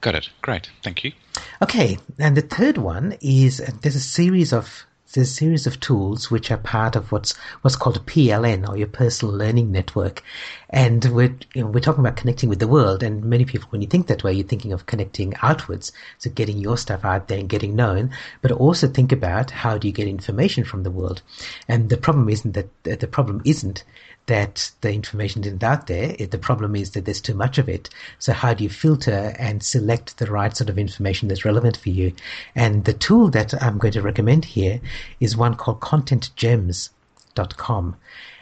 Got 0.00 0.14
it. 0.14 0.30
Great. 0.42 0.70
Thank 0.82 1.04
you. 1.04 1.12
Okay, 1.60 1.98
and 2.18 2.36
the 2.36 2.42
third 2.42 2.78
one 2.78 3.16
is 3.20 3.58
there's 3.82 3.96
a 3.96 4.00
series 4.00 4.52
of 4.52 4.86
there's 5.14 5.28
a 5.28 5.32
series 5.32 5.66
of 5.66 5.80
tools 5.80 6.30
which 6.30 6.50
are 6.50 6.58
part 6.58 6.94
of 6.94 7.10
what's 7.10 7.34
what's 7.62 7.76
called 7.76 7.96
a 7.96 8.00
PLN 8.00 8.68
or 8.68 8.76
your 8.76 8.86
personal 8.86 9.34
learning 9.34 9.72
network, 9.72 10.22
and 10.70 11.04
we're 11.06 11.34
you 11.54 11.62
know, 11.62 11.66
we're 11.68 11.80
talking 11.80 12.00
about 12.00 12.16
connecting 12.16 12.48
with 12.48 12.58
the 12.58 12.68
world. 12.68 13.02
And 13.02 13.24
many 13.24 13.44
people, 13.44 13.68
when 13.70 13.80
you 13.80 13.88
think 13.88 14.06
that 14.06 14.22
way, 14.22 14.32
you're 14.32 14.46
thinking 14.46 14.72
of 14.72 14.86
connecting 14.86 15.34
outwards, 15.42 15.92
so 16.18 16.30
getting 16.30 16.58
your 16.58 16.76
stuff 16.76 17.04
out 17.04 17.28
there 17.28 17.38
and 17.38 17.48
getting 17.48 17.74
known. 17.74 18.10
But 18.42 18.52
also 18.52 18.86
think 18.86 19.10
about 19.10 19.50
how 19.50 19.78
do 19.78 19.88
you 19.88 19.92
get 19.92 20.06
information 20.06 20.64
from 20.64 20.82
the 20.82 20.90
world. 20.90 21.22
And 21.66 21.88
the 21.88 21.96
problem 21.96 22.28
isn't 22.28 22.52
that 22.52 22.68
the 22.84 23.08
problem 23.08 23.40
isn't 23.44 23.84
that 24.28 24.70
the 24.82 24.92
information 24.92 25.42
isn't 25.42 25.64
out 25.64 25.88
there. 25.88 26.14
It, 26.18 26.30
the 26.30 26.38
problem 26.38 26.76
is 26.76 26.92
that 26.92 27.04
there's 27.04 27.20
too 27.20 27.34
much 27.34 27.58
of 27.58 27.68
it. 27.68 27.90
So 28.18 28.32
how 28.32 28.54
do 28.54 28.62
you 28.62 28.70
filter 28.70 29.34
and 29.38 29.62
select 29.62 30.18
the 30.18 30.30
right 30.30 30.56
sort 30.56 30.70
of 30.70 30.78
information 30.78 31.28
that's 31.28 31.44
relevant 31.44 31.76
for 31.76 31.90
you? 31.90 32.12
And 32.54 32.84
the 32.84 32.92
tool 32.92 33.30
that 33.30 33.60
I'm 33.62 33.78
going 33.78 33.94
to 33.94 34.02
recommend 34.02 34.44
here 34.44 34.80
is 35.18 35.36
one 35.36 35.56
called 35.56 35.80
contentgems.com. 35.80 37.96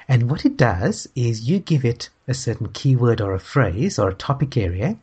And 0.09 0.31
what 0.31 0.45
it 0.45 0.57
does 0.57 1.09
is 1.17 1.49
you 1.49 1.59
give 1.59 1.85
it 1.85 2.11
a 2.29 2.35
certain 2.35 2.69
keyword 2.69 3.21
or 3.21 3.35
a 3.35 3.41
phrase 3.41 3.99
or 3.99 4.11
a 4.11 4.15
topic 4.15 4.57
area, 4.57 4.97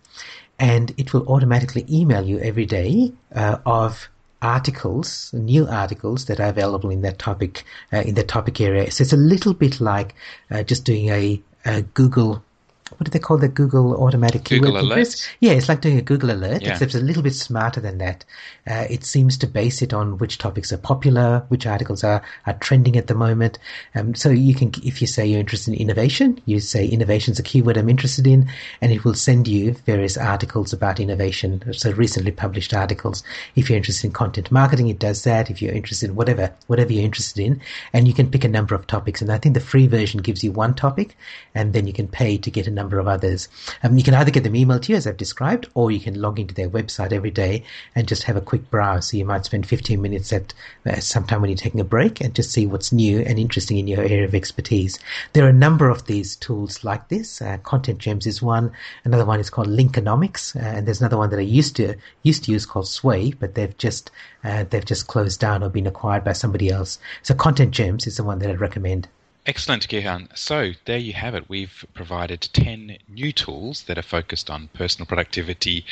and 0.59 0.93
it 0.97 1.13
will 1.13 1.27
automatically 1.27 1.85
email 1.89 2.23
you 2.23 2.39
every 2.39 2.65
day 2.65 3.11
uh, 3.35 3.57
of 3.65 4.07
articles, 4.43 5.31
new 5.33 5.67
articles 5.67 6.25
that 6.25 6.39
are 6.39 6.49
available 6.49 6.89
in 6.89 7.01
that 7.01 7.17
topic 7.17 7.63
uh, 7.91 8.01
in 8.01 8.15
the 8.15 8.23
topic 8.23 8.61
area. 8.61 8.91
So 8.91 9.01
it's 9.01 9.13
a 9.13 9.17
little 9.17 9.53
bit 9.53 9.79
like 9.79 10.13
uh, 10.51 10.63
just 10.63 10.83
doing 10.83 11.09
a, 11.09 11.41
a 11.65 11.81
Google. 11.81 12.43
What 12.97 13.05
do 13.05 13.11
they 13.11 13.19
call 13.19 13.37
the 13.37 13.47
Google 13.47 13.95
automatic 14.03 14.43
Google 14.43 14.69
keyword 14.69 14.81
compress? 14.81 15.15
alerts? 15.15 15.29
Yeah, 15.39 15.51
it's 15.53 15.69
like 15.69 15.81
doing 15.81 15.97
a 15.97 16.01
Google 16.01 16.31
alert, 16.31 16.61
Yeah. 16.61 16.71
except 16.71 16.93
it's 16.93 17.01
a 17.01 17.05
little 17.05 17.23
bit 17.23 17.33
smarter 17.35 17.81
than 17.81 17.97
that. 17.97 18.23
Uh, 18.69 18.85
it 18.89 19.03
seems 19.03 19.37
to 19.39 19.47
base 19.47 19.81
it 19.81 19.93
on 19.93 20.17
which 20.17 20.37
topics 20.37 20.71
are 20.71 20.77
popular, 20.77 21.43
which 21.49 21.65
articles 21.65 22.03
are, 22.03 22.21
are 22.45 22.53
trending 22.53 22.95
at 22.97 23.07
the 23.07 23.15
moment. 23.15 23.59
Um, 23.95 24.13
so 24.15 24.29
you 24.29 24.53
can, 24.55 24.71
if 24.83 25.01
you 25.01 25.07
say 25.07 25.25
you're 25.25 25.39
interested 25.39 25.73
in 25.73 25.79
innovation, 25.79 26.39
you 26.45 26.59
say 26.59 26.85
innovation 26.87 27.33
is 27.33 27.39
a 27.39 27.43
keyword 27.43 27.77
I'm 27.77 27.89
interested 27.89 28.27
in, 28.27 28.47
and 28.81 28.91
it 28.91 29.03
will 29.03 29.13
send 29.15 29.47
you 29.47 29.73
various 29.85 30.17
articles 30.17 30.73
about 30.73 30.99
innovation. 30.99 31.63
So 31.73 31.91
recently 31.91 32.31
published 32.31 32.73
articles. 32.73 33.23
If 33.55 33.69
you're 33.69 33.77
interested 33.77 34.07
in 34.07 34.13
content 34.13 34.51
marketing, 34.51 34.87
it 34.87 34.99
does 34.99 35.23
that. 35.23 35.49
If 35.49 35.61
you're 35.61 35.73
interested 35.73 36.09
in 36.09 36.15
whatever, 36.15 36.53
whatever 36.67 36.93
you're 36.93 37.03
interested 37.03 37.43
in, 37.43 37.61
and 37.93 38.07
you 38.07 38.13
can 38.13 38.29
pick 38.29 38.43
a 38.43 38.49
number 38.49 38.75
of 38.75 38.87
topics. 38.87 39.21
And 39.21 39.31
I 39.31 39.37
think 39.37 39.53
the 39.55 39.59
free 39.61 39.87
version 39.87 40.21
gives 40.21 40.43
you 40.43 40.51
one 40.51 40.73
topic, 40.73 41.15
and 41.55 41.73
then 41.73 41.87
you 41.87 41.93
can 41.93 42.07
pay 42.07 42.37
to 42.37 42.51
get 42.51 42.67
a 42.67 42.71
number 42.71 42.82
of 42.99 43.07
others. 43.07 43.47
Um, 43.83 43.97
you 43.97 44.03
can 44.03 44.13
either 44.13 44.31
get 44.31 44.43
them 44.43 44.53
emailed 44.53 44.83
to 44.83 44.91
you 44.91 44.97
as 44.97 45.07
I've 45.07 45.17
described, 45.17 45.67
or 45.73 45.91
you 45.91 45.99
can 45.99 46.19
log 46.19 46.39
into 46.39 46.53
their 46.53 46.69
website 46.69 47.11
every 47.11 47.31
day 47.31 47.63
and 47.95 48.07
just 48.07 48.23
have 48.23 48.35
a 48.35 48.41
quick 48.41 48.69
browse. 48.69 49.07
So 49.07 49.17
you 49.17 49.25
might 49.25 49.45
spend 49.45 49.65
15 49.65 50.01
minutes 50.01 50.33
at 50.33 50.53
uh, 50.85 50.99
sometime 50.99 51.41
when 51.41 51.49
you're 51.49 51.57
taking 51.57 51.79
a 51.79 51.85
break 51.85 52.21
and 52.21 52.33
just 52.33 52.51
see 52.51 52.65
what's 52.65 52.91
new 52.91 53.19
and 53.21 53.39
interesting 53.39 53.77
in 53.77 53.87
your 53.87 54.01
area 54.01 54.25
of 54.25 54.35
expertise. 54.35 54.99
There 55.33 55.45
are 55.45 55.49
a 55.49 55.53
number 55.53 55.89
of 55.89 56.05
these 56.05 56.35
tools 56.35 56.83
like 56.83 57.07
this. 57.09 57.41
Uh, 57.41 57.57
Content 57.63 57.99
Gems 57.99 58.27
is 58.27 58.41
one. 58.41 58.71
Another 59.03 59.25
one 59.25 59.39
is 59.39 59.49
called 59.49 59.67
Linkonomics, 59.67 60.55
uh, 60.55 60.77
and 60.77 60.87
there's 60.87 61.01
another 61.01 61.17
one 61.17 61.29
that 61.29 61.39
I 61.39 61.43
used 61.43 61.75
to 61.77 61.95
used 62.23 62.43
to 62.45 62.51
use 62.51 62.65
called 62.65 62.85
Swayy, 62.85 63.37
but 63.37 63.55
they've 63.55 63.77
just 63.77 64.11
uh, 64.43 64.65
they've 64.69 64.85
just 64.85 65.07
closed 65.07 65.39
down 65.39 65.63
or 65.63 65.69
been 65.69 65.87
acquired 65.87 66.23
by 66.23 66.33
somebody 66.33 66.69
else. 66.69 66.99
So 67.21 67.33
Content 67.33 67.71
Gems 67.71 68.07
is 68.07 68.17
the 68.17 68.23
one 68.23 68.39
that 68.39 68.49
I'd 68.49 68.59
recommend. 68.59 69.07
Excellent, 69.45 69.89
Gihan. 69.89 70.29
So 70.37 70.71
there 70.85 70.97
you 70.97 71.13
have 71.13 71.35
it. 71.35 71.49
We've 71.49 71.85
provided 71.93 72.47
10 72.53 72.97
new 73.09 73.33
tools 73.33 73.83
that 73.83 73.97
are 73.97 74.01
focused 74.01 74.49
on 74.49 74.69
personal 74.69 75.05
productivity, 75.05 75.85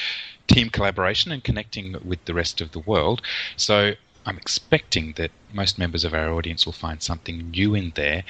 team 0.47 0.69
collaboration, 0.69 1.33
and 1.33 1.43
connecting 1.43 1.97
with 2.05 2.23
the 2.23 2.33
rest 2.33 2.61
of 2.61 2.71
the 2.71 2.79
world. 2.79 3.21
So 3.57 3.95
I'm 4.25 4.37
expecting 4.37 5.13
that 5.17 5.31
most 5.51 5.77
members 5.77 6.05
of 6.05 6.13
our 6.13 6.31
audience 6.31 6.65
will 6.65 6.71
find 6.71 7.01
something 7.03 7.51
new 7.51 7.75
in 7.75 7.91
there 7.95 8.23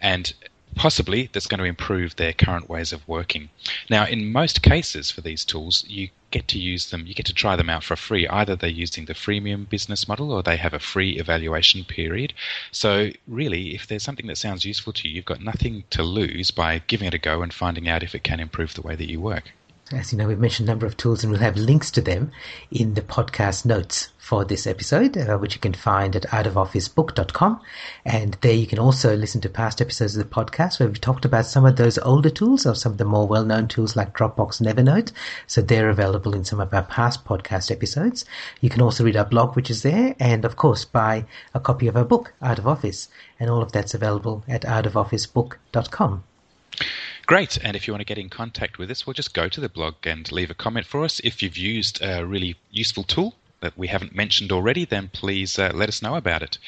and 0.00 0.32
possibly 0.74 1.28
that's 1.32 1.46
going 1.46 1.58
to 1.58 1.64
improve 1.64 2.16
their 2.16 2.32
current 2.32 2.68
ways 2.68 2.92
of 2.92 3.06
working. 3.08 3.48
Now, 3.88 4.06
in 4.06 4.32
most 4.32 4.62
cases 4.62 5.10
for 5.10 5.20
these 5.20 5.44
tools, 5.44 5.84
you 5.88 6.08
get 6.30 6.48
to 6.48 6.58
use 6.58 6.90
them, 6.90 7.06
you 7.06 7.14
get 7.14 7.26
to 7.26 7.32
try 7.32 7.56
them 7.56 7.70
out 7.70 7.84
for 7.84 7.96
free. 7.96 8.26
Either 8.28 8.56
they're 8.56 8.68
using 8.68 9.04
the 9.04 9.14
freemium 9.14 9.68
business 9.68 10.08
model 10.08 10.32
or 10.32 10.42
they 10.42 10.56
have 10.56 10.74
a 10.74 10.78
free 10.78 11.12
evaluation 11.12 11.84
period. 11.84 12.34
So, 12.72 13.10
really, 13.28 13.74
if 13.74 13.86
there's 13.86 14.02
something 14.02 14.26
that 14.26 14.38
sounds 14.38 14.64
useful 14.64 14.92
to 14.94 15.08
you, 15.08 15.14
you've 15.14 15.24
got 15.24 15.40
nothing 15.40 15.84
to 15.90 16.02
lose 16.02 16.50
by 16.50 16.80
giving 16.86 17.06
it 17.08 17.14
a 17.14 17.18
go 17.18 17.42
and 17.42 17.52
finding 17.52 17.88
out 17.88 18.02
if 18.02 18.14
it 18.14 18.24
can 18.24 18.40
improve 18.40 18.74
the 18.74 18.82
way 18.82 18.96
that 18.96 19.10
you 19.10 19.20
work. 19.20 19.52
As 19.92 20.12
you 20.12 20.18
know, 20.18 20.26
we've 20.26 20.38
mentioned 20.38 20.66
a 20.66 20.72
number 20.72 20.86
of 20.86 20.96
tools 20.96 21.22
and 21.22 21.30
we'll 21.30 21.42
have 21.42 21.58
links 21.58 21.90
to 21.90 22.00
them 22.00 22.32
in 22.70 22.94
the 22.94 23.02
podcast 23.02 23.66
notes 23.66 24.08
for 24.16 24.42
this 24.42 24.66
episode, 24.66 25.18
uh, 25.18 25.36
which 25.36 25.54
you 25.54 25.60
can 25.60 25.74
find 25.74 26.16
at 26.16 26.22
outofofficebook.com. 26.22 27.60
And 28.02 28.38
there 28.40 28.54
you 28.54 28.66
can 28.66 28.78
also 28.78 29.14
listen 29.14 29.42
to 29.42 29.50
past 29.50 29.82
episodes 29.82 30.16
of 30.16 30.24
the 30.26 30.34
podcast 30.34 30.80
where 30.80 30.88
we've 30.88 31.02
talked 31.02 31.26
about 31.26 31.44
some 31.44 31.66
of 31.66 31.76
those 31.76 31.98
older 31.98 32.30
tools 32.30 32.64
or 32.64 32.74
some 32.74 32.92
of 32.92 32.98
the 32.98 33.04
more 33.04 33.28
well-known 33.28 33.68
tools 33.68 33.94
like 33.94 34.16
Dropbox 34.16 34.58
and 34.58 34.70
Evernote. 34.70 35.12
So 35.46 35.60
they're 35.60 35.90
available 35.90 36.34
in 36.34 36.46
some 36.46 36.60
of 36.60 36.72
our 36.72 36.84
past 36.84 37.26
podcast 37.26 37.70
episodes. 37.70 38.24
You 38.62 38.70
can 38.70 38.80
also 38.80 39.04
read 39.04 39.18
our 39.18 39.26
blog, 39.26 39.54
which 39.54 39.70
is 39.70 39.82
there, 39.82 40.16
and 40.18 40.46
of 40.46 40.56
course 40.56 40.86
buy 40.86 41.26
a 41.52 41.60
copy 41.60 41.88
of 41.88 41.96
our 41.96 42.06
book, 42.06 42.32
Out 42.40 42.58
of 42.58 42.66
Office. 42.66 43.10
And 43.38 43.50
all 43.50 43.60
of 43.60 43.72
that's 43.72 43.92
available 43.92 44.44
at 44.48 44.62
outofofficebook.com. 44.62 46.24
Great. 47.26 47.58
And 47.62 47.76
if 47.76 47.86
you 47.86 47.92
want 47.92 48.00
to 48.02 48.06
get 48.06 48.18
in 48.18 48.28
contact 48.28 48.78
with 48.78 48.90
us, 48.90 49.06
well, 49.06 49.14
just 49.14 49.34
go 49.34 49.48
to 49.48 49.60
the 49.60 49.68
blog 49.68 49.94
and 50.04 50.30
leave 50.30 50.50
a 50.50 50.54
comment 50.54 50.86
for 50.86 51.04
us. 51.04 51.20
If 51.24 51.42
you've 51.42 51.56
used 51.56 52.02
a 52.02 52.24
really 52.24 52.56
useful 52.70 53.02
tool 53.02 53.34
that 53.60 53.76
we 53.78 53.86
haven't 53.86 54.14
mentioned 54.14 54.52
already, 54.52 54.84
then 54.84 55.08
please 55.12 55.58
uh, 55.58 55.70
let 55.74 55.88
us 55.88 56.02
know 56.02 56.16
about 56.16 56.42
it. 56.42 56.58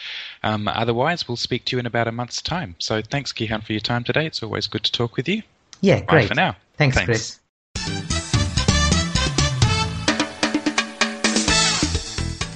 Um, 0.42 0.66
otherwise, 0.66 1.28
we'll 1.28 1.36
speak 1.36 1.66
to 1.66 1.76
you 1.76 1.80
in 1.80 1.86
about 1.86 2.08
a 2.08 2.12
month's 2.12 2.40
time. 2.40 2.74
So 2.78 3.02
thanks, 3.02 3.32
Gihan, 3.32 3.62
for 3.62 3.72
your 3.72 3.80
time 3.80 4.02
today. 4.02 4.24
It's 4.26 4.42
always 4.42 4.66
good 4.66 4.84
to 4.84 4.92
talk 4.92 5.16
with 5.16 5.28
you. 5.28 5.42
Yeah, 5.82 6.00
Bye 6.00 6.06
great. 6.06 6.28
for 6.28 6.34
now. 6.34 6.56
Thanks, 6.78 6.96
Thanks. 6.96 7.06
Chris. 7.06 7.40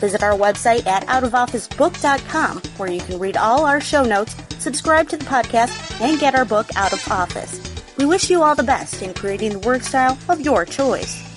Visit 0.00 0.22
our 0.22 0.32
website 0.32 0.86
at 0.86 1.06
outofofficebook.com 1.06 2.62
where 2.78 2.90
you 2.90 3.00
can 3.00 3.18
read 3.18 3.36
all 3.36 3.66
our 3.66 3.82
show 3.82 4.02
notes, 4.02 4.34
subscribe 4.58 5.10
to 5.10 5.18
the 5.18 5.24
podcast, 5.26 6.00
and 6.00 6.18
get 6.18 6.34
our 6.34 6.46
book 6.46 6.68
Out 6.74 6.94
of 6.94 7.06
Office. 7.10 7.69
We 7.98 8.06
wish 8.06 8.30
you 8.30 8.42
all 8.42 8.54
the 8.54 8.62
best 8.62 9.02
in 9.02 9.14
creating 9.14 9.52
the 9.52 9.58
work 9.60 9.82
style 9.82 10.18
of 10.28 10.40
your 10.40 10.64
choice. 10.64 11.29